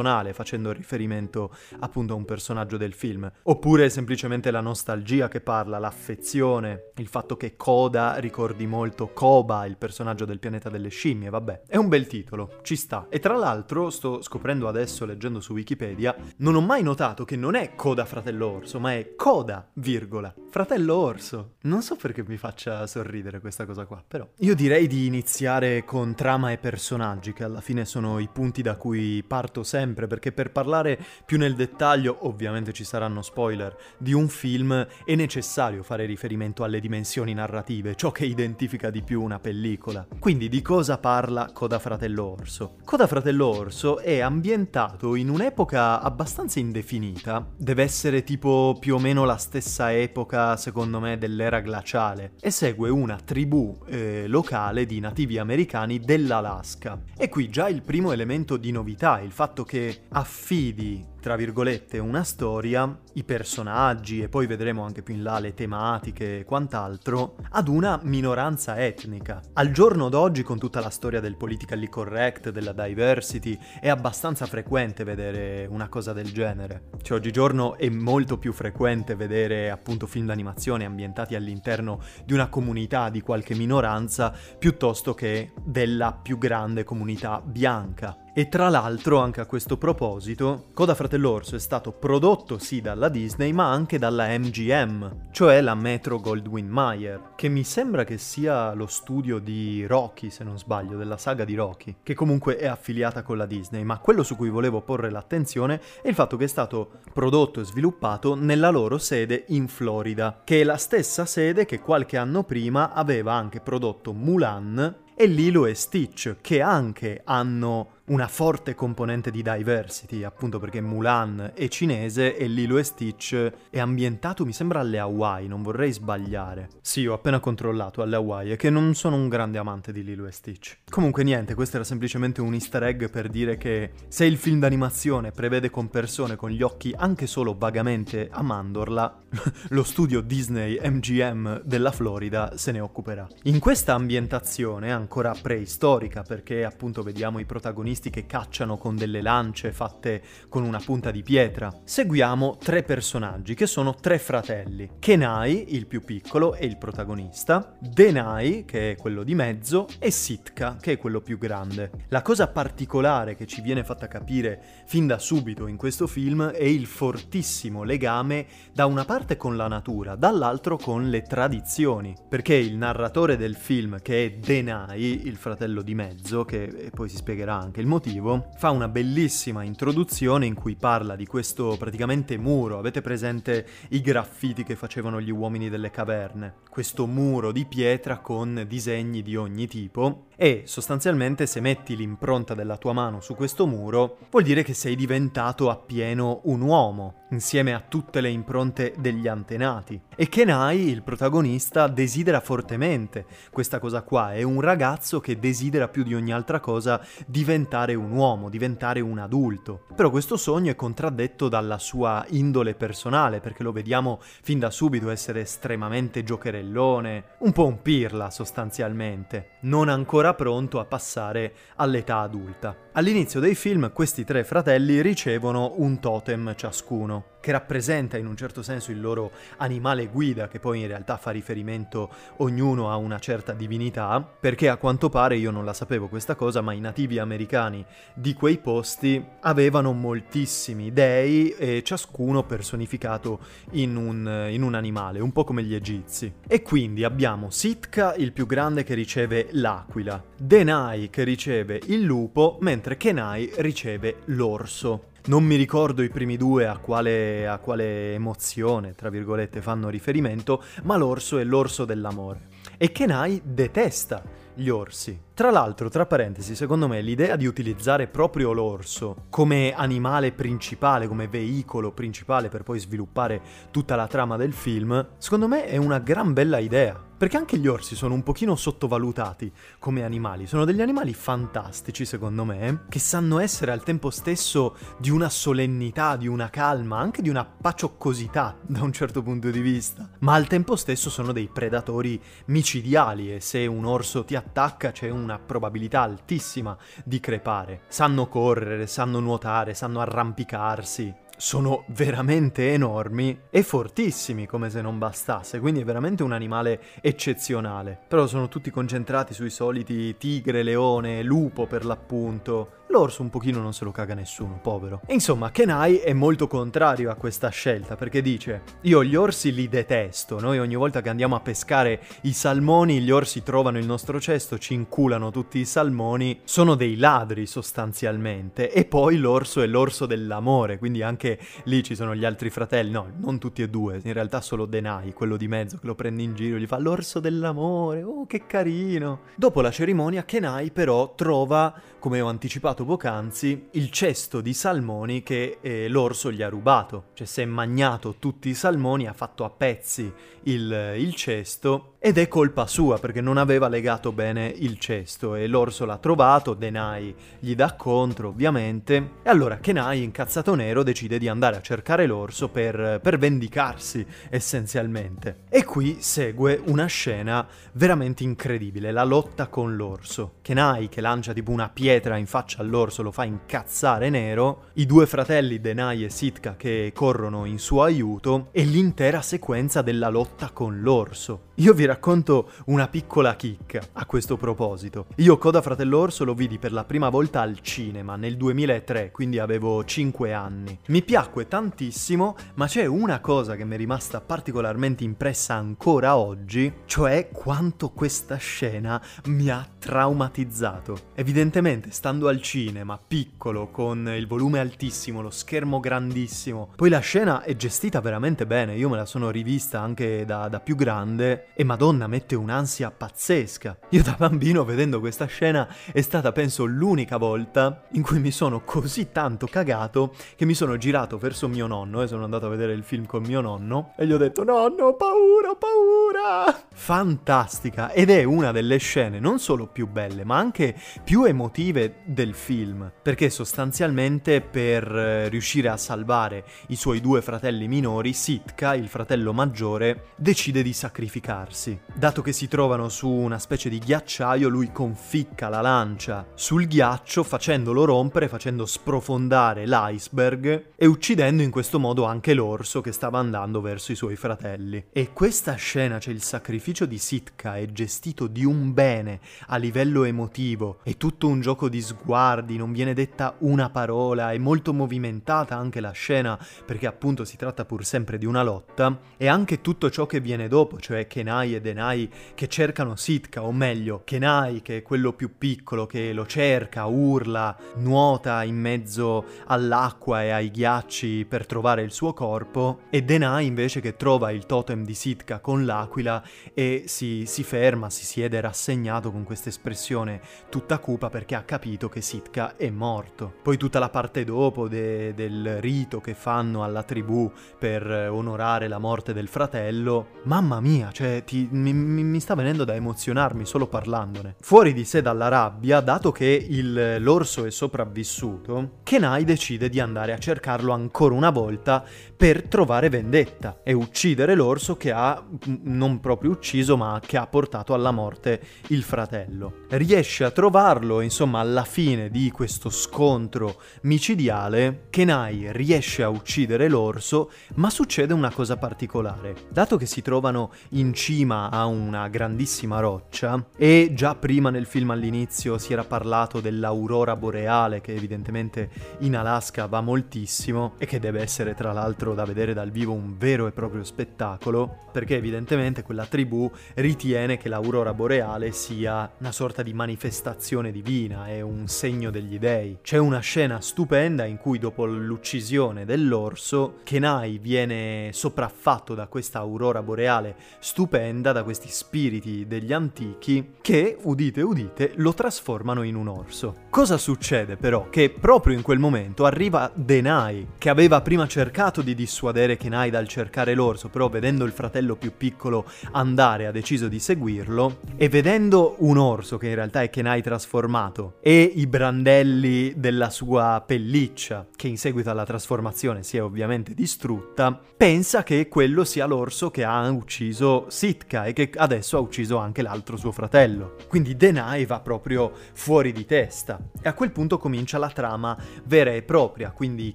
personale, 0.00 0.32
facendo 0.32 0.72
riferimento 0.72 1.54
appunto 1.80 2.14
a 2.14 2.16
un 2.16 2.24
personaggio 2.24 2.76
del 2.76 2.94
film. 2.94 3.30
Oppure 3.42 3.90
semplicemente 3.90 4.50
la 4.50 4.60
nostalgia 4.60 5.28
che 5.28 5.40
parla, 5.40 5.78
l'affezione, 5.78 6.92
il 6.96 7.06
fatto 7.06 7.36
che 7.36 7.56
Coda 7.56 8.16
ricordi 8.16 8.66
molto 8.66 9.12
Koba, 9.12 9.66
il 9.66 9.76
personaggio 9.76 10.24
del 10.24 10.38
pianeta 10.38 10.70
delle 10.70 10.88
scimmie, 10.88 11.30
vabbè. 11.30 11.62
È 11.66 11.76
un 11.76 11.88
bel 11.88 12.06
titolo, 12.06 12.58
ci 12.62 12.76
sta. 12.76 13.06
E 13.10 13.18
tra 13.18 13.36
l'altro, 13.36 13.90
sto 13.90 14.22
scoprendo 14.22 14.68
adesso, 14.68 15.04
leggendo 15.04 15.40
su 15.40 15.52
Wikipedia, 15.52 16.16
non 16.38 16.54
ho 16.54 16.60
mai 16.60 16.82
notato 16.82 17.24
che 17.24 17.36
non 17.36 17.54
è 17.54 17.74
Coda 17.74 18.04
Fratello 18.04 18.48
Orso, 18.48 18.80
ma 18.80 18.94
è 18.94 19.14
Coda, 19.14 19.68
virgola, 19.74 20.34
Fratello 20.48 20.94
Orso. 20.94 21.54
Non 21.62 21.82
so 21.82 21.96
perché 21.96 22.24
mi 22.26 22.36
faccia 22.36 22.86
sorridere 22.86 23.40
questa 23.40 23.66
cosa 23.66 23.84
qua, 23.84 24.02
però. 24.06 24.26
Io 24.38 24.54
direi 24.54 24.86
di 24.86 25.06
iniziare 25.06 25.84
con 25.84 26.14
trama 26.14 26.52
e 26.52 26.58
personaggi, 26.58 27.32
che 27.32 27.44
alla 27.44 27.60
fine 27.60 27.84
sono 27.84 28.18
i 28.18 28.28
punti 28.32 28.62
da 28.62 28.76
cui 28.76 29.22
parto 29.26 29.62
sempre, 29.62 29.79
perché 29.88 30.32
per 30.32 30.52
parlare 30.52 30.98
più 31.24 31.38
nel 31.38 31.54
dettaglio, 31.54 32.18
ovviamente 32.26 32.72
ci 32.72 32.84
saranno 32.84 33.22
spoiler, 33.22 33.76
di 33.98 34.12
un 34.12 34.28
film, 34.28 34.86
è 35.04 35.14
necessario 35.14 35.82
fare 35.82 36.04
riferimento 36.04 36.64
alle 36.64 36.80
dimensioni 36.80 37.34
narrative, 37.34 37.94
ciò 37.94 38.12
che 38.12 38.24
identifica 38.24 38.90
di 38.90 39.02
più 39.02 39.22
una 39.22 39.38
pellicola. 39.38 40.06
Quindi 40.18 40.48
di 40.48 40.62
cosa 40.62 40.98
parla 40.98 41.50
Coda 41.52 41.78
Fratello 41.78 42.24
Orso? 42.24 42.76
Coda 42.84 43.06
Fratello 43.06 43.46
Orso 43.46 43.98
è 43.98 44.20
ambientato 44.20 45.14
in 45.14 45.28
un'epoca 45.28 46.00
abbastanza 46.00 46.58
indefinita, 46.58 47.46
deve 47.56 47.82
essere 47.82 48.22
tipo 48.22 48.76
più 48.78 48.96
o 48.96 48.98
meno 48.98 49.24
la 49.24 49.36
stessa 49.36 49.92
epoca, 49.92 50.56
secondo 50.56 51.00
me, 51.00 51.18
dell'era 51.18 51.60
glaciale, 51.60 52.32
e 52.40 52.50
segue 52.50 52.88
una 52.90 53.16
tribù 53.16 53.78
eh, 53.86 54.26
locale 54.26 54.86
di 54.86 55.00
nativi 55.00 55.38
americani 55.38 55.98
dell'Alaska. 56.00 57.02
E 57.16 57.28
qui 57.28 57.48
già 57.48 57.68
il 57.68 57.82
primo 57.82 58.12
elemento 58.12 58.56
di 58.56 58.70
novità, 58.70 59.20
il 59.20 59.32
fatto 59.32 59.64
che 59.70 60.00
affidi 60.08 61.06
tra 61.20 61.36
virgolette, 61.36 61.98
una 61.98 62.24
storia, 62.24 62.98
i 63.14 63.24
personaggi 63.24 64.22
e 64.22 64.28
poi 64.28 64.46
vedremo 64.46 64.84
anche 64.84 65.02
più 65.02 65.14
in 65.14 65.22
là 65.22 65.38
le 65.38 65.54
tematiche 65.54 66.40
e 66.40 66.44
quant'altro, 66.44 67.36
ad 67.50 67.68
una 67.68 68.00
minoranza 68.02 68.78
etnica. 68.78 69.40
Al 69.52 69.70
giorno 69.70 70.08
d'oggi, 70.08 70.42
con 70.42 70.58
tutta 70.58 70.80
la 70.80 70.90
storia 70.90 71.20
del 71.20 71.36
politically 71.36 71.88
correct, 71.88 72.50
della 72.50 72.72
diversity, 72.72 73.58
è 73.80 73.88
abbastanza 73.88 74.46
frequente 74.46 75.04
vedere 75.04 75.66
una 75.66 75.88
cosa 75.88 76.12
del 76.12 76.32
genere. 76.32 76.88
Cioè, 77.02 77.18
oggigiorno 77.18 77.76
è 77.76 77.88
molto 77.88 78.38
più 78.38 78.52
frequente 78.52 79.14
vedere 79.14 79.70
appunto 79.70 80.06
film 80.06 80.26
d'animazione 80.26 80.84
ambientati 80.84 81.34
all'interno 81.34 82.00
di 82.24 82.32
una 82.32 82.48
comunità 82.48 83.10
di 83.10 83.20
qualche 83.20 83.54
minoranza 83.54 84.32
piuttosto 84.58 85.14
che 85.14 85.52
della 85.62 86.12
più 86.12 86.38
grande 86.38 86.84
comunità 86.84 87.42
bianca. 87.44 88.16
E 88.32 88.48
tra 88.48 88.68
l'altro, 88.68 89.18
anche 89.18 89.40
a 89.40 89.46
questo 89.46 89.76
proposito, 89.76 90.68
Coda 90.72 90.94
Fratello 91.10 91.40
è 91.40 91.58
stato 91.58 91.90
prodotto 91.90 92.58
sì 92.58 92.80
dalla 92.80 93.08
Disney, 93.08 93.50
ma 93.50 93.68
anche 93.68 93.98
dalla 93.98 94.28
MGM, 94.28 95.30
cioè 95.32 95.60
la 95.60 95.74
Metro 95.74 96.20
Goldwyn 96.20 96.68
Mayer, 96.68 97.32
che 97.34 97.48
mi 97.48 97.64
sembra 97.64 98.04
che 98.04 98.16
sia 98.16 98.72
lo 98.74 98.86
studio 98.86 99.40
di 99.40 99.84
Rocky, 99.88 100.30
se 100.30 100.44
non 100.44 100.56
sbaglio, 100.56 100.96
della 100.96 101.16
saga 101.16 101.44
di 101.44 101.56
Rocky, 101.56 101.96
che 102.04 102.14
comunque 102.14 102.56
è 102.56 102.68
affiliata 102.68 103.24
con 103.24 103.38
la 103.38 103.46
Disney, 103.46 103.82
ma 103.82 103.98
quello 103.98 104.22
su 104.22 104.36
cui 104.36 104.50
volevo 104.50 104.82
porre 104.82 105.10
l'attenzione 105.10 105.80
è 106.00 106.06
il 106.06 106.14
fatto 106.14 106.36
che 106.36 106.44
è 106.44 106.46
stato 106.46 107.00
prodotto 107.12 107.58
e 107.60 107.64
sviluppato 107.64 108.36
nella 108.36 108.70
loro 108.70 108.96
sede 108.96 109.46
in 109.48 109.66
Florida, 109.66 110.42
che 110.44 110.60
è 110.60 110.64
la 110.64 110.76
stessa 110.76 111.26
sede 111.26 111.64
che 111.64 111.80
qualche 111.80 112.18
anno 112.18 112.44
prima 112.44 112.92
aveva 112.92 113.32
anche 113.32 113.58
prodotto 113.58 114.12
Mulan 114.12 115.08
e 115.16 115.26
Lilo 115.26 115.66
e 115.66 115.74
Stitch, 115.74 116.36
che 116.40 116.62
anche 116.62 117.20
hanno 117.24 117.98
una 118.10 118.26
forte 118.26 118.74
componente 118.74 119.30
di 119.30 119.40
diversity, 119.40 120.24
appunto 120.24 120.58
perché 120.58 120.80
Mulan 120.80 121.52
è 121.54 121.68
cinese 121.68 122.36
e 122.36 122.48
Lilo 122.48 122.78
e 122.78 122.82
Stitch 122.82 123.52
è 123.70 123.78
ambientato, 123.78 124.44
mi 124.44 124.52
sembra, 124.52 124.80
alle 124.80 124.98
Hawaii, 124.98 125.46
non 125.46 125.62
vorrei 125.62 125.92
sbagliare. 125.92 126.70
Sì, 126.80 127.06
ho 127.06 127.14
appena 127.14 127.38
controllato 127.38 128.02
alle 128.02 128.16
Hawaii, 128.16 128.50
e 128.50 128.56
che 128.56 128.68
non 128.68 128.94
sono 128.94 129.14
un 129.14 129.28
grande 129.28 129.58
amante 129.58 129.92
di 129.92 130.02
Lilo 130.02 130.26
e 130.26 130.32
Stitch. 130.32 130.78
Comunque 130.90 131.22
niente, 131.22 131.54
questo 131.54 131.76
era 131.76 131.84
semplicemente 131.84 132.40
un 132.40 132.52
easter 132.52 132.82
egg 132.82 133.04
per 133.06 133.28
dire 133.28 133.56
che 133.56 133.92
se 134.08 134.24
il 134.24 134.36
film 134.38 134.58
d'animazione 134.58 135.30
prevede 135.30 135.70
con 135.70 135.88
persone 135.88 136.34
con 136.34 136.50
gli 136.50 136.62
occhi 136.62 136.92
anche 136.96 137.28
solo 137.28 137.54
vagamente 137.56 138.28
a 138.28 138.42
mandorla, 138.42 139.22
lo 139.70 139.84
studio 139.84 140.20
Disney 140.20 140.80
MGM 140.82 141.62
della 141.62 141.92
Florida 141.92 142.56
se 142.56 142.72
ne 142.72 142.80
occuperà. 142.80 143.28
In 143.44 143.60
questa 143.60 143.94
ambientazione, 143.94 144.90
ancora 144.90 145.32
preistorica, 145.40 146.22
perché 146.22 146.64
appunto 146.64 147.04
vediamo 147.04 147.38
i 147.38 147.44
protagonisti 147.44 147.99
protagonisti 148.00 148.10
che 148.10 148.26
cacciano 148.26 148.78
con 148.78 148.96
delle 148.96 149.20
lance 149.20 149.72
fatte 149.72 150.22
con 150.48 150.64
una 150.64 150.80
punta 150.82 151.10
di 151.10 151.22
pietra. 151.22 151.70
Seguiamo 151.84 152.56
tre 152.56 152.82
personaggi 152.82 153.54
che 153.54 153.66
sono 153.66 153.94
tre 153.94 154.18
fratelli. 154.18 154.88
Kenai, 154.98 155.74
il 155.74 155.86
più 155.86 156.02
piccolo, 156.02 156.54
è 156.54 156.64
il 156.64 156.78
protagonista, 156.78 157.76
Denai, 157.78 158.64
che 158.64 158.92
è 158.92 158.96
quello 158.96 159.22
di 159.22 159.34
mezzo, 159.34 159.86
e 159.98 160.10
Sitka, 160.10 160.76
che 160.80 160.92
è 160.92 160.98
quello 160.98 161.20
più 161.20 161.38
grande. 161.38 161.90
La 162.08 162.22
cosa 162.22 162.48
particolare 162.48 163.34
che 163.34 163.46
ci 163.46 163.60
viene 163.60 163.84
fatta 163.84 164.08
capire 164.08 164.62
fin 164.86 165.06
da 165.06 165.18
subito 165.18 165.66
in 165.66 165.76
questo 165.76 166.06
film 166.06 166.48
è 166.50 166.64
il 166.64 166.86
fortissimo 166.86 167.82
legame 167.82 168.46
da 168.72 168.86
una 168.86 169.04
parte 169.04 169.36
con 169.36 169.56
la 169.56 169.68
natura, 169.68 170.16
dall'altro 170.16 170.78
con 170.78 171.10
le 171.10 171.22
tradizioni, 171.22 172.14
perché 172.28 172.54
il 172.54 172.76
narratore 172.76 173.36
del 173.36 173.56
film, 173.56 174.00
che 174.00 174.24
è 174.24 174.30
Denai, 174.32 175.26
il 175.26 175.36
fratello 175.36 175.82
di 175.82 175.94
mezzo, 175.94 176.44
che 176.44 176.90
poi 176.94 177.08
si 177.08 177.16
spiegherà 177.16 177.58
anche 177.58 177.79
il 177.80 177.86
motivo, 177.86 178.50
fa 178.56 178.70
una 178.70 178.88
bellissima 178.88 179.64
introduzione 179.64 180.46
in 180.46 180.54
cui 180.54 180.76
parla 180.76 181.16
di 181.16 181.26
questo 181.26 181.76
praticamente 181.78 182.38
muro. 182.38 182.78
Avete 182.78 183.00
presente 183.00 183.66
i 183.88 184.00
graffiti 184.00 184.62
che 184.62 184.76
facevano 184.76 185.20
gli 185.20 185.30
uomini 185.30 185.68
delle 185.68 185.90
caverne? 185.90 186.54
Questo 186.68 187.06
muro 187.06 187.50
di 187.50 187.64
pietra 187.64 188.18
con 188.18 188.64
disegni 188.68 189.22
di 189.22 189.34
ogni 189.36 189.66
tipo 189.66 190.28
e 190.42 190.62
sostanzialmente 190.64 191.44
se 191.44 191.60
metti 191.60 191.94
l'impronta 191.94 192.54
della 192.54 192.78
tua 192.78 192.94
mano 192.94 193.20
su 193.20 193.34
questo 193.34 193.66
muro 193.66 194.16
vuol 194.30 194.42
dire 194.42 194.62
che 194.62 194.72
sei 194.72 194.96
diventato 194.96 195.68
appieno 195.68 196.40
un 196.44 196.62
uomo, 196.62 197.26
insieme 197.32 197.74
a 197.74 197.82
tutte 197.86 198.22
le 198.22 198.30
impronte 198.30 198.94
degli 198.96 199.28
antenati. 199.28 200.00
E 200.16 200.30
Kenai, 200.30 200.88
il 200.88 201.02
protagonista, 201.02 201.88
desidera 201.88 202.40
fortemente 202.40 203.26
questa 203.50 203.78
cosa 203.78 204.00
qua, 204.00 204.32
è 204.32 204.42
un 204.42 204.62
ragazzo 204.62 205.20
che 205.20 205.38
desidera 205.38 205.88
più 205.88 206.04
di 206.04 206.14
ogni 206.14 206.32
altra 206.32 206.58
cosa 206.58 207.04
diventare 207.26 207.94
un 207.94 208.10
uomo, 208.10 208.48
diventare 208.48 209.00
un 209.00 209.18
adulto. 209.18 209.84
Però 209.94 210.08
questo 210.08 210.38
sogno 210.38 210.70
è 210.70 210.74
contraddetto 210.74 211.50
dalla 211.50 211.78
sua 211.78 212.24
indole 212.30 212.74
personale, 212.74 213.40
perché 213.40 213.62
lo 213.62 213.72
vediamo 213.72 214.20
fin 214.22 214.58
da 214.58 214.70
subito 214.70 215.10
essere 215.10 215.42
estremamente 215.42 216.24
giocherellone, 216.24 217.24
un 217.40 217.52
po' 217.52 217.66
un 217.66 217.82
pirla 217.82 218.30
sostanzialmente, 218.30 219.58
non 219.60 219.90
ancora 219.90 220.28
era 220.30 220.34
pronto 220.34 220.78
a 220.78 220.84
passare 220.84 221.52
all'età 221.76 222.20
adulta. 222.20 222.76
All'inizio 222.92 223.38
dei 223.38 223.54
film 223.54 223.92
questi 223.92 224.24
tre 224.24 224.42
fratelli 224.42 225.00
ricevono 225.00 225.74
un 225.76 226.00
totem 226.00 226.56
ciascuno 226.56 227.38
che 227.40 227.52
rappresenta 227.52 228.18
in 228.18 228.26
un 228.26 228.36
certo 228.36 228.62
senso 228.62 228.90
il 228.90 229.00
loro 229.00 229.32
animale 229.56 230.08
guida, 230.08 230.46
che 230.46 230.60
poi 230.60 230.80
in 230.80 230.86
realtà 230.86 231.16
fa 231.16 231.30
riferimento 231.30 232.10
ognuno 232.38 232.90
a 232.90 232.96
una 232.96 233.18
certa 233.18 233.52
divinità, 233.52 234.22
perché 234.40 234.68
a 234.68 234.76
quanto 234.76 235.08
pare 235.08 235.36
io 235.36 235.50
non 235.50 235.64
la 235.64 235.72
sapevo 235.72 236.08
questa 236.08 236.34
cosa, 236.34 236.60
ma 236.60 236.72
i 236.72 236.80
nativi 236.80 237.18
americani 237.18 237.84
di 238.14 238.34
quei 238.34 238.58
posti 238.58 239.24
avevano 239.40 239.92
moltissimi 239.92 240.92
dei 240.92 241.50
e 241.50 241.82
ciascuno 241.82 242.44
personificato 242.44 243.40
in 243.72 243.96
un, 243.96 244.48
in 244.50 244.62
un 244.62 244.74
animale, 244.74 245.20
un 245.20 245.32
po' 245.32 245.44
come 245.44 245.62
gli 245.62 245.74
egizi. 245.74 246.32
E 246.46 246.60
quindi 246.62 247.04
abbiamo 247.04 247.50
Sitka, 247.50 248.14
il 248.14 248.32
più 248.32 248.46
grande 248.46 248.84
che 248.84 248.94
riceve 248.94 249.48
l'aquila, 249.52 250.22
Denai 250.36 251.08
che 251.08 251.24
riceve 251.24 251.80
il 251.86 252.02
lupo, 252.02 252.58
mentre 252.60 252.89
Kenai 252.96 253.52
riceve 253.56 254.22
l'orso. 254.26 255.08
Non 255.26 255.44
mi 255.44 255.56
ricordo 255.56 256.02
i 256.02 256.08
primi 256.08 256.36
due 256.36 256.66
a 256.66 256.78
quale, 256.78 257.46
a 257.46 257.58
quale 257.58 258.14
emozione, 258.14 258.94
tra 258.94 259.10
virgolette, 259.10 259.60
fanno 259.60 259.88
riferimento, 259.88 260.62
ma 260.84 260.96
l'orso 260.96 261.38
è 261.38 261.44
l'orso 261.44 261.84
dell'amore. 261.84 262.48
E 262.78 262.90
Kenai 262.92 263.40
detesta 263.44 264.22
gli 264.54 264.68
orsi. 264.68 265.28
Tra 265.40 265.50
l'altro, 265.50 265.88
tra 265.88 266.04
parentesi, 266.04 266.54
secondo 266.54 266.86
me 266.86 267.00
l'idea 267.00 267.34
di 267.34 267.46
utilizzare 267.46 268.08
proprio 268.08 268.52
l'orso 268.52 269.24
come 269.30 269.72
animale 269.72 270.32
principale, 270.32 271.08
come 271.08 271.28
veicolo 271.28 271.92
principale 271.92 272.50
per 272.50 272.62
poi 272.62 272.78
sviluppare 272.78 273.40
tutta 273.70 273.96
la 273.96 274.06
trama 274.06 274.36
del 274.36 274.52
film, 274.52 275.12
secondo 275.16 275.48
me 275.48 275.64
è 275.64 275.78
una 275.78 275.98
gran 275.98 276.34
bella 276.34 276.58
idea. 276.58 277.08
Perché 277.20 277.36
anche 277.36 277.58
gli 277.58 277.66
orsi 277.66 277.96
sono 277.96 278.14
un 278.14 278.22
pochino 278.22 278.56
sottovalutati 278.56 279.52
come 279.78 280.04
animali. 280.04 280.46
Sono 280.46 280.64
degli 280.64 280.80
animali 280.80 281.12
fantastici, 281.12 282.06
secondo 282.06 282.46
me, 282.46 282.84
che 282.88 282.98
sanno 282.98 283.38
essere 283.40 283.72
al 283.72 283.82
tempo 283.82 284.08
stesso 284.08 284.74
di 284.96 285.10
una 285.10 285.28
solennità, 285.28 286.16
di 286.16 286.28
una 286.28 286.48
calma, 286.48 286.96
anche 286.96 287.20
di 287.20 287.28
una 287.28 287.44
pacioccosità 287.44 288.56
da 288.66 288.82
un 288.82 288.92
certo 288.94 289.22
punto 289.22 289.50
di 289.50 289.60
vista. 289.60 290.08
Ma 290.20 290.32
al 290.32 290.46
tempo 290.46 290.76
stesso 290.76 291.10
sono 291.10 291.32
dei 291.32 291.50
predatori 291.52 292.18
micidiali 292.46 293.34
e 293.34 293.40
se 293.40 293.66
un 293.66 293.84
orso 293.84 294.24
ti 294.24 294.34
attacca 294.34 294.90
c'è 294.90 295.10
una 295.30 295.38
probabilità 295.38 296.02
altissima 296.02 296.76
di 297.04 297.20
crepare. 297.20 297.82
Sanno 297.88 298.26
correre, 298.26 298.86
sanno 298.86 299.20
nuotare, 299.20 299.74
sanno 299.74 300.00
arrampicarsi 300.00 301.14
sono 301.40 301.84
veramente 301.86 302.74
enormi 302.74 303.44
e 303.48 303.62
fortissimi 303.62 304.44
come 304.44 304.68
se 304.68 304.82
non 304.82 304.98
bastasse, 304.98 305.58
quindi 305.58 305.80
è 305.80 305.84
veramente 305.84 306.22
un 306.22 306.32
animale 306.32 306.82
eccezionale. 307.00 307.98
Però 308.08 308.26
sono 308.26 308.48
tutti 308.48 308.70
concentrati 308.70 309.32
sui 309.32 309.48
soliti 309.48 310.18
tigre, 310.18 310.62
leone, 310.62 311.22
lupo 311.22 311.66
per 311.66 311.86
l'appunto, 311.86 312.79
l'orso 312.90 313.22
un 313.22 313.30
pochino 313.30 313.60
non 313.60 313.72
se 313.72 313.84
lo 313.84 313.92
caga 313.92 314.14
nessuno, 314.14 314.58
povero. 314.60 315.00
Insomma, 315.08 315.50
Kenai 315.50 315.96
è 315.96 316.12
molto 316.12 316.46
contrario 316.46 317.10
a 317.10 317.14
questa 317.14 317.48
scelta 317.48 317.96
perché 317.96 318.20
dice 318.20 318.62
io 318.82 319.02
gli 319.04 319.14
orsi 319.14 319.52
li 319.52 319.68
detesto, 319.68 320.40
noi 320.40 320.58
ogni 320.58 320.74
volta 320.74 321.00
che 321.00 321.08
andiamo 321.08 321.36
a 321.36 321.40
pescare 321.40 322.00
i 322.22 322.32
salmoni, 322.32 323.00
gli 323.00 323.10
orsi 323.10 323.42
trovano 323.42 323.78
il 323.78 323.86
nostro 323.86 324.20
cesto, 324.20 324.58
ci 324.58 324.74
inculano 324.74 325.30
tutti 325.30 325.58
i 325.58 325.64
salmoni, 325.64 326.40
sono 326.44 326.74
dei 326.74 326.96
ladri 326.96 327.46
sostanzialmente 327.46 328.72
e 328.72 328.84
poi 328.84 329.16
l'orso 329.16 329.62
è 329.62 329.66
l'orso 329.66 330.06
dell'amore, 330.06 330.78
quindi 330.78 331.02
anche 331.02 331.38
lì 331.64 331.82
ci 331.82 331.94
sono 331.94 332.14
gli 332.14 332.24
altri 332.24 332.50
fratelli, 332.50 332.90
no, 332.90 333.10
non 333.16 333.38
tutti 333.38 333.62
e 333.62 333.68
due, 333.68 334.00
in 334.02 334.12
realtà 334.12 334.40
solo 334.40 334.66
Denai, 334.66 335.12
quello 335.12 335.36
di 335.36 335.48
mezzo 335.48 335.78
che 335.78 335.86
lo 335.86 335.94
prende 335.94 336.22
in 336.22 336.34
giro, 336.34 336.58
gli 336.58 336.66
fa 336.66 336.78
l'orso 336.78 337.20
dell'amore, 337.20 338.02
oh 338.02 338.26
che 338.26 338.46
carino. 338.46 339.20
Dopo 339.36 339.60
la 339.60 339.70
cerimonia 339.70 340.24
Kenai 340.24 340.70
però 340.70 341.14
trova, 341.14 341.72
come 341.98 342.20
ho 342.20 342.28
anticipato 342.28 342.79
poc'anzi, 342.84 343.68
il 343.72 343.90
cesto 343.90 344.40
di 344.40 344.54
salmoni 344.54 345.22
che 345.22 345.58
eh, 345.60 345.88
l'orso 345.88 346.30
gli 346.30 346.42
ha 346.42 346.48
rubato, 346.48 347.06
cioè 347.14 347.26
si 347.26 347.40
è 347.40 347.44
magnato 347.44 348.16
tutti 348.18 348.48
i 348.48 348.54
salmoni, 348.54 349.06
ha 349.06 349.12
fatto 349.12 349.44
a 349.44 349.50
pezzi 349.50 350.12
il, 350.44 350.94
il 350.96 351.14
cesto 351.14 351.94
ed 352.02 352.16
è 352.16 352.28
colpa 352.28 352.66
sua 352.66 352.98
perché 352.98 353.20
non 353.20 353.36
aveva 353.36 353.68
legato 353.68 354.10
bene 354.10 354.46
il 354.46 354.78
cesto 354.78 355.34
e 355.34 355.46
l'orso 355.46 355.84
l'ha 355.84 355.98
trovato, 355.98 356.54
Denai 356.54 357.14
gli 357.38 357.54
dà 357.54 357.74
contro 357.74 358.28
ovviamente 358.28 359.10
e 359.22 359.28
allora 359.28 359.58
Kenai 359.58 360.02
incazzato 360.02 360.54
nero 360.54 360.82
decide 360.82 361.18
di 361.18 361.28
andare 361.28 361.56
a 361.56 361.60
cercare 361.60 362.06
l'orso 362.06 362.48
per, 362.48 363.00
per 363.02 363.18
vendicarsi 363.18 364.06
essenzialmente. 364.30 365.40
E 365.50 365.64
qui 365.64 365.98
segue 366.00 366.60
una 366.66 366.86
scena 366.86 367.46
veramente 367.72 368.22
incredibile, 368.22 368.92
la 368.92 369.04
lotta 369.04 369.48
con 369.48 369.76
l'orso. 369.76 370.36
Kenai 370.40 370.88
che 370.88 371.02
lancia 371.02 371.34
tipo 371.34 371.50
una 371.50 371.68
pietra 371.68 372.16
in 372.16 372.26
faccia 372.26 372.62
all'orso 372.62 372.69
lo 373.02 373.10
fa 373.10 373.24
incazzare 373.24 374.08
nero, 374.08 374.68
i 374.74 374.86
due 374.86 375.06
fratelli 375.06 375.60
Denai 375.60 376.04
e 376.04 376.10
Sitka 376.10 376.56
che 376.56 376.92
corrono 376.94 377.44
in 377.44 377.58
suo 377.58 377.82
aiuto 377.82 378.48
e 378.52 378.64
l'intera 378.64 379.20
sequenza 379.20 379.82
della 379.82 380.08
lotta 380.08 380.50
con 380.50 380.80
l'orso. 380.80 381.48
Io 381.60 381.74
vi 381.74 381.84
racconto 381.84 382.52
una 382.66 382.88
piccola 382.88 383.36
chicca 383.36 383.82
a 383.92 384.06
questo 384.06 384.38
proposito. 384.38 385.08
Io 385.16 385.36
Coda 385.36 385.60
Fratello 385.60 385.98
Orso 385.98 386.24
lo 386.24 386.32
vidi 386.32 386.58
per 386.58 386.72
la 386.72 386.84
prima 386.84 387.10
volta 387.10 387.42
al 387.42 387.60
cinema 387.60 388.16
nel 388.16 388.38
2003, 388.38 389.10
quindi 389.10 389.38
avevo 389.38 389.84
5 389.84 390.32
anni. 390.32 390.78
Mi 390.86 391.02
piacque 391.02 391.48
tantissimo, 391.48 392.34
ma 392.54 392.66
c'è 392.66 392.86
una 392.86 393.20
cosa 393.20 393.56
che 393.56 393.66
mi 393.66 393.74
è 393.74 393.76
rimasta 393.76 394.22
particolarmente 394.22 395.04
impressa 395.04 395.52
ancora 395.52 396.16
oggi, 396.16 396.72
cioè 396.86 397.28
quanto 397.30 397.90
questa 397.90 398.36
scena 398.36 398.98
mi 399.26 399.50
ha 399.50 399.68
traumatizzato. 399.78 401.08
Evidentemente, 401.14 401.90
stando 401.90 402.28
al 402.28 402.40
cinema, 402.40 402.98
piccolo, 402.98 403.68
con 403.68 404.10
il 404.16 404.26
volume 404.26 404.60
altissimo, 404.60 405.20
lo 405.20 405.28
schermo 405.28 405.78
grandissimo, 405.78 406.70
poi 406.74 406.88
la 406.88 407.00
scena 407.00 407.42
è 407.42 407.54
gestita 407.54 408.00
veramente 408.00 408.46
bene, 408.46 408.76
io 408.76 408.88
me 408.88 408.96
la 408.96 409.04
sono 409.04 409.28
rivista 409.28 409.82
anche 409.82 410.24
da, 410.24 410.48
da 410.48 410.60
più 410.60 410.74
grande 410.74 411.48
e 411.54 411.64
madonna 411.64 412.06
mette 412.06 412.34
un'ansia 412.34 412.90
pazzesca. 412.90 413.76
Io 413.90 414.02
da 414.02 414.14
bambino 414.16 414.64
vedendo 414.64 415.00
questa 415.00 415.26
scena 415.26 415.68
è 415.92 416.00
stata 416.00 416.32
penso 416.32 416.64
l'unica 416.64 417.16
volta 417.16 417.84
in 417.92 418.02
cui 418.02 418.18
mi 418.18 418.30
sono 418.30 418.62
così 418.64 419.10
tanto 419.12 419.46
cagato 419.46 420.14
che 420.36 420.44
mi 420.44 420.54
sono 420.54 420.76
girato 420.76 421.18
verso 421.18 421.48
mio 421.48 421.66
nonno 421.66 422.02
e 422.02 422.06
sono 422.06 422.24
andato 422.24 422.46
a 422.46 422.50
vedere 422.50 422.72
il 422.72 422.82
film 422.82 423.06
con 423.06 423.22
mio 423.22 423.40
nonno 423.40 423.92
e 423.96 424.06
gli 424.06 424.12
ho 424.12 424.18
detto 424.18 424.44
nonno 424.44 424.94
paura 424.94 425.54
paura! 425.54 426.66
Fantastica! 426.72 427.92
Ed 427.92 428.10
è 428.10 428.24
una 428.24 428.52
delle 428.52 428.78
scene 428.78 429.18
non 429.18 429.38
solo 429.38 429.66
più 429.66 429.88
belle 429.88 430.24
ma 430.24 430.38
anche 430.38 430.74
più 431.04 431.24
emotive 431.24 431.96
del 432.04 432.34
film. 432.34 432.90
Perché 433.02 433.30
sostanzialmente 433.30 434.40
per 434.40 434.84
eh, 434.90 435.28
riuscire 435.28 435.68
a 435.68 435.76
salvare 435.76 436.44
i 436.68 436.76
suoi 436.76 437.00
due 437.00 437.22
fratelli 437.22 437.68
minori 437.68 438.12
Sitka 438.12 438.74
il 438.74 438.88
fratello 438.88 439.32
maggiore 439.32 440.08
decide 440.16 440.62
di 440.62 440.72
sacrificarsi 440.72 441.39
ragazzi. 441.40 441.78
Dato 441.94 442.22
che 442.22 442.32
si 442.32 442.48
trovano 442.48 442.88
su 442.88 443.08
una 443.08 443.38
specie 443.38 443.68
di 443.68 443.78
ghiacciaio, 443.78 444.48
lui 444.48 444.70
conficca 444.72 445.48
la 445.48 445.60
lancia 445.60 446.26
sul 446.34 446.66
ghiaccio 446.66 447.22
facendolo 447.22 447.84
rompere, 447.84 448.28
facendo 448.28 448.66
sprofondare 448.66 449.66
l'iceberg 449.66 450.72
e 450.76 450.86
uccidendo 450.86 451.42
in 451.42 451.50
questo 451.50 451.78
modo 451.78 452.04
anche 452.04 452.34
l'orso 452.34 452.80
che 452.80 452.92
stava 452.92 453.18
andando 453.18 453.60
verso 453.60 453.92
i 453.92 453.96
suoi 453.96 454.16
fratelli. 454.16 454.86
E 454.92 455.12
questa 455.12 455.54
scena, 455.54 455.98
cioè 455.98 456.14
il 456.14 456.22
sacrificio 456.22 456.86
di 456.86 456.98
Sitka, 456.98 457.56
è 457.56 457.66
gestito 457.66 458.26
di 458.26 458.44
un 458.44 458.72
bene 458.72 459.20
a 459.48 459.56
livello 459.56 460.04
emotivo, 460.04 460.78
è 460.82 460.96
tutto 460.96 461.28
un 461.28 461.40
gioco 461.40 461.68
di 461.68 461.80
sguardi, 461.80 462.56
non 462.56 462.72
viene 462.72 462.94
detta 462.94 463.34
una 463.38 463.70
parola, 463.70 464.32
è 464.32 464.38
molto 464.38 464.72
movimentata 464.72 465.56
anche 465.56 465.80
la 465.80 465.90
scena 465.90 466.38
perché 466.64 466.86
appunto 466.86 467.24
si 467.24 467.36
tratta 467.36 467.64
pur 467.64 467.84
sempre 467.84 468.18
di 468.18 468.26
una 468.26 468.42
lotta 468.42 468.98
e 469.16 469.26
anche 469.26 469.60
tutto 469.60 469.90
ciò 469.90 470.06
che 470.06 470.20
viene 470.20 470.48
dopo, 470.48 470.78
cioè 470.78 471.06
Kenai 471.30 471.54
e 471.54 471.60
Denai 471.60 472.10
che 472.34 472.48
cercano 472.48 472.96
Sitka, 472.96 473.44
o 473.44 473.52
meglio, 473.52 474.02
Kenai 474.04 474.62
che 474.62 474.78
è 474.78 474.82
quello 474.82 475.12
più 475.12 475.38
piccolo 475.38 475.86
che 475.86 476.12
lo 476.12 476.26
cerca, 476.26 476.86
urla, 476.86 477.56
nuota 477.76 478.42
in 478.42 478.56
mezzo 478.56 479.24
all'acqua 479.46 480.24
e 480.24 480.30
ai 480.30 480.50
ghiacci 480.50 481.26
per 481.28 481.46
trovare 481.46 481.82
il 481.82 481.92
suo 481.92 482.14
corpo, 482.14 482.80
e 482.90 483.04
Denai 483.04 483.46
invece 483.46 483.80
che 483.80 483.94
trova 483.94 484.32
il 484.32 484.44
totem 484.44 484.84
di 484.84 484.94
Sitka 484.94 485.38
con 485.38 485.64
l'aquila 485.64 486.20
e 486.52 486.84
si, 486.86 487.22
si 487.26 487.44
ferma, 487.44 487.90
si 487.90 488.04
siede 488.04 488.40
rassegnato 488.40 489.12
con 489.12 489.22
questa 489.22 489.50
espressione 489.50 490.20
tutta 490.48 490.80
cupa 490.80 491.10
perché 491.10 491.36
ha 491.36 491.44
capito 491.44 491.88
che 491.88 492.00
Sitka 492.00 492.56
è 492.56 492.70
morto. 492.70 493.32
Poi 493.40 493.56
tutta 493.56 493.78
la 493.78 493.88
parte 493.88 494.24
dopo 494.24 494.66
de, 494.66 495.14
del 495.14 495.60
rito 495.60 496.00
che 496.00 496.14
fanno 496.14 496.64
alla 496.64 496.82
tribù 496.82 497.30
per 497.56 497.88
onorare 498.10 498.66
la 498.66 498.78
morte 498.78 499.12
del 499.12 499.28
fratello, 499.28 500.08
mamma 500.24 500.58
mia, 500.60 500.90
cioè 500.90 501.09
ti, 501.24 501.48
mi, 501.50 501.72
mi, 501.72 502.20
sta 502.20 502.34
venendo 502.34 502.64
da 502.64 502.74
emozionarmi 502.74 503.44
solo 503.44 503.66
parlandone. 503.66 504.36
Fuori 504.40 504.72
di 504.72 504.84
sé 504.84 505.02
dalla 505.02 505.28
rabbia, 505.28 505.80
dato 505.80 506.12
che 506.12 506.46
il, 506.48 506.96
l'orso 507.00 507.44
è 507.44 507.50
sopravvissuto, 507.50 508.78
Kenai 508.82 509.24
decide 509.24 509.68
di 509.68 509.80
andare 509.80 510.12
a 510.12 510.18
cercarlo 510.18 510.72
ancora 510.72 511.14
una 511.14 511.30
volta 511.30 511.84
per 512.16 512.42
trovare 512.44 512.88
vendetta 512.88 513.60
e 513.62 513.72
uccidere 513.72 514.34
l'orso 514.34 514.76
che 514.76 514.92
ha 514.92 515.22
non 515.62 516.00
proprio 516.00 516.32
ucciso 516.32 516.76
ma 516.76 517.00
che 517.04 517.16
ha 517.16 517.26
portato 517.26 517.72
alla 517.74 517.90
morte 517.90 518.40
il 518.68 518.82
fratello. 518.82 519.64
Riesce 519.70 520.24
a 520.24 520.30
trovarlo, 520.30 521.00
insomma, 521.00 521.40
alla 521.40 521.64
fine 521.64 522.10
di 522.10 522.30
questo 522.30 522.68
scontro 522.68 523.60
micidiale, 523.82 524.86
Kenai 524.90 525.52
riesce 525.52 526.02
a 526.02 526.08
uccidere 526.08 526.68
l'orso, 526.68 527.30
ma 527.54 527.70
succede 527.70 528.12
una 528.12 528.30
cosa 528.30 528.56
particolare. 528.56 529.34
Dato 529.48 529.76
che 529.76 529.86
si 529.86 530.02
trovano 530.02 530.52
in 530.70 530.92
cima 531.00 531.48
a 531.48 531.64
una 531.64 532.08
grandissima 532.08 532.78
roccia 532.78 533.46
e 533.56 533.92
già 533.94 534.16
prima 534.16 534.50
nel 534.50 534.66
film 534.66 534.90
all'inizio 534.90 535.56
si 535.56 535.72
era 535.72 535.82
parlato 535.82 536.40
dell'aurora 536.40 537.16
boreale 537.16 537.80
che 537.80 537.94
evidentemente 537.94 538.68
in 538.98 539.16
Alaska 539.16 539.64
va 539.64 539.80
moltissimo 539.80 540.74
e 540.76 540.84
che 540.84 541.00
deve 541.00 541.22
essere 541.22 541.54
tra 541.54 541.72
l'altro 541.72 542.12
da 542.12 542.26
vedere 542.26 542.52
dal 542.52 542.70
vivo 542.70 542.92
un 542.92 543.16
vero 543.16 543.46
e 543.46 543.52
proprio 543.52 543.82
spettacolo 543.82 544.88
perché 544.92 545.16
evidentemente 545.16 545.82
quella 545.82 546.04
tribù 546.04 546.50
ritiene 546.74 547.38
che 547.38 547.48
l'aurora 547.48 547.94
boreale 547.94 548.52
sia 548.52 549.10
una 549.20 549.32
sorta 549.32 549.62
di 549.62 549.72
manifestazione 549.72 550.70
divina, 550.70 551.28
è 551.28 551.40
un 551.40 551.66
segno 551.66 552.10
degli 552.10 552.38
dei. 552.38 552.78
C'è 552.82 552.98
una 552.98 553.20
scena 553.20 553.62
stupenda 553.62 554.26
in 554.26 554.36
cui 554.36 554.58
dopo 554.58 554.84
l'uccisione 554.84 555.86
dell'orso 555.86 556.80
Kenai 556.82 557.38
viene 557.38 558.10
sopraffatto 558.12 558.94
da 558.94 559.06
questa 559.06 559.38
aurora 559.38 559.82
boreale 559.82 560.34
stupenda 560.58 560.88
da 560.90 561.44
questi 561.44 561.68
spiriti 561.68 562.46
degli 562.48 562.72
antichi 562.72 563.52
che, 563.60 563.96
udite 564.02 564.42
udite, 564.42 564.92
lo 564.96 565.14
trasformano 565.14 565.84
in 565.84 565.94
un 565.94 566.08
orso. 566.08 566.56
Cosa 566.68 566.98
succede 566.98 567.56
però? 567.56 567.88
Che 567.90 568.10
proprio 568.10 568.56
in 568.56 568.62
quel 568.62 568.80
momento 568.80 569.24
arriva 569.24 569.70
Denai, 569.72 570.48
che 570.58 570.68
aveva 570.68 571.00
prima 571.00 571.28
cercato 571.28 571.80
di 571.80 571.94
dissuadere 571.94 572.56
Kenai 572.56 572.90
dal 572.90 573.06
cercare 573.06 573.54
l'orso, 573.54 573.88
però 573.88 574.08
vedendo 574.08 574.44
il 574.44 574.50
fratello 574.50 574.96
più 574.96 575.12
piccolo 575.16 575.64
andare 575.92 576.46
ha 576.46 576.50
deciso 576.50 576.88
di 576.88 576.98
seguirlo, 576.98 577.78
e 577.96 578.08
vedendo 578.08 578.74
un 578.78 578.98
orso 578.98 579.38
che 579.38 579.46
in 579.46 579.54
realtà 579.54 579.82
è 579.82 579.90
Kenai 579.90 580.22
trasformato, 580.22 581.18
e 581.20 581.40
i 581.54 581.68
brandelli 581.68 582.74
della 582.76 583.10
sua 583.10 583.62
pelliccia, 583.64 584.48
che 584.56 584.66
in 584.66 584.76
seguito 584.76 585.10
alla 585.10 585.24
trasformazione 585.24 586.02
si 586.02 586.16
è 586.16 586.22
ovviamente 586.22 586.74
distrutta, 586.74 587.56
pensa 587.76 588.24
che 588.24 588.48
quello 588.48 588.84
sia 588.84 589.06
l'orso 589.06 589.52
che 589.52 589.62
ha 589.62 589.88
ucciso 589.88 590.66
Sitka 590.80 591.26
e 591.26 591.34
che 591.34 591.50
adesso 591.56 591.98
ha 591.98 592.00
ucciso 592.00 592.38
anche 592.38 592.62
l'altro 592.62 592.96
suo 592.96 593.12
fratello. 593.12 593.76
Quindi 593.86 594.16
Denai 594.16 594.64
va 594.64 594.80
proprio 594.80 595.30
fuori 595.52 595.92
di 595.92 596.06
testa 596.06 596.58
e 596.80 596.88
a 596.88 596.94
quel 596.94 597.10
punto 597.10 597.36
comincia 597.36 597.76
la 597.76 597.90
trama 597.90 598.34
vera 598.64 598.90
e 598.90 599.02
propria, 599.02 599.50
quindi 599.50 599.94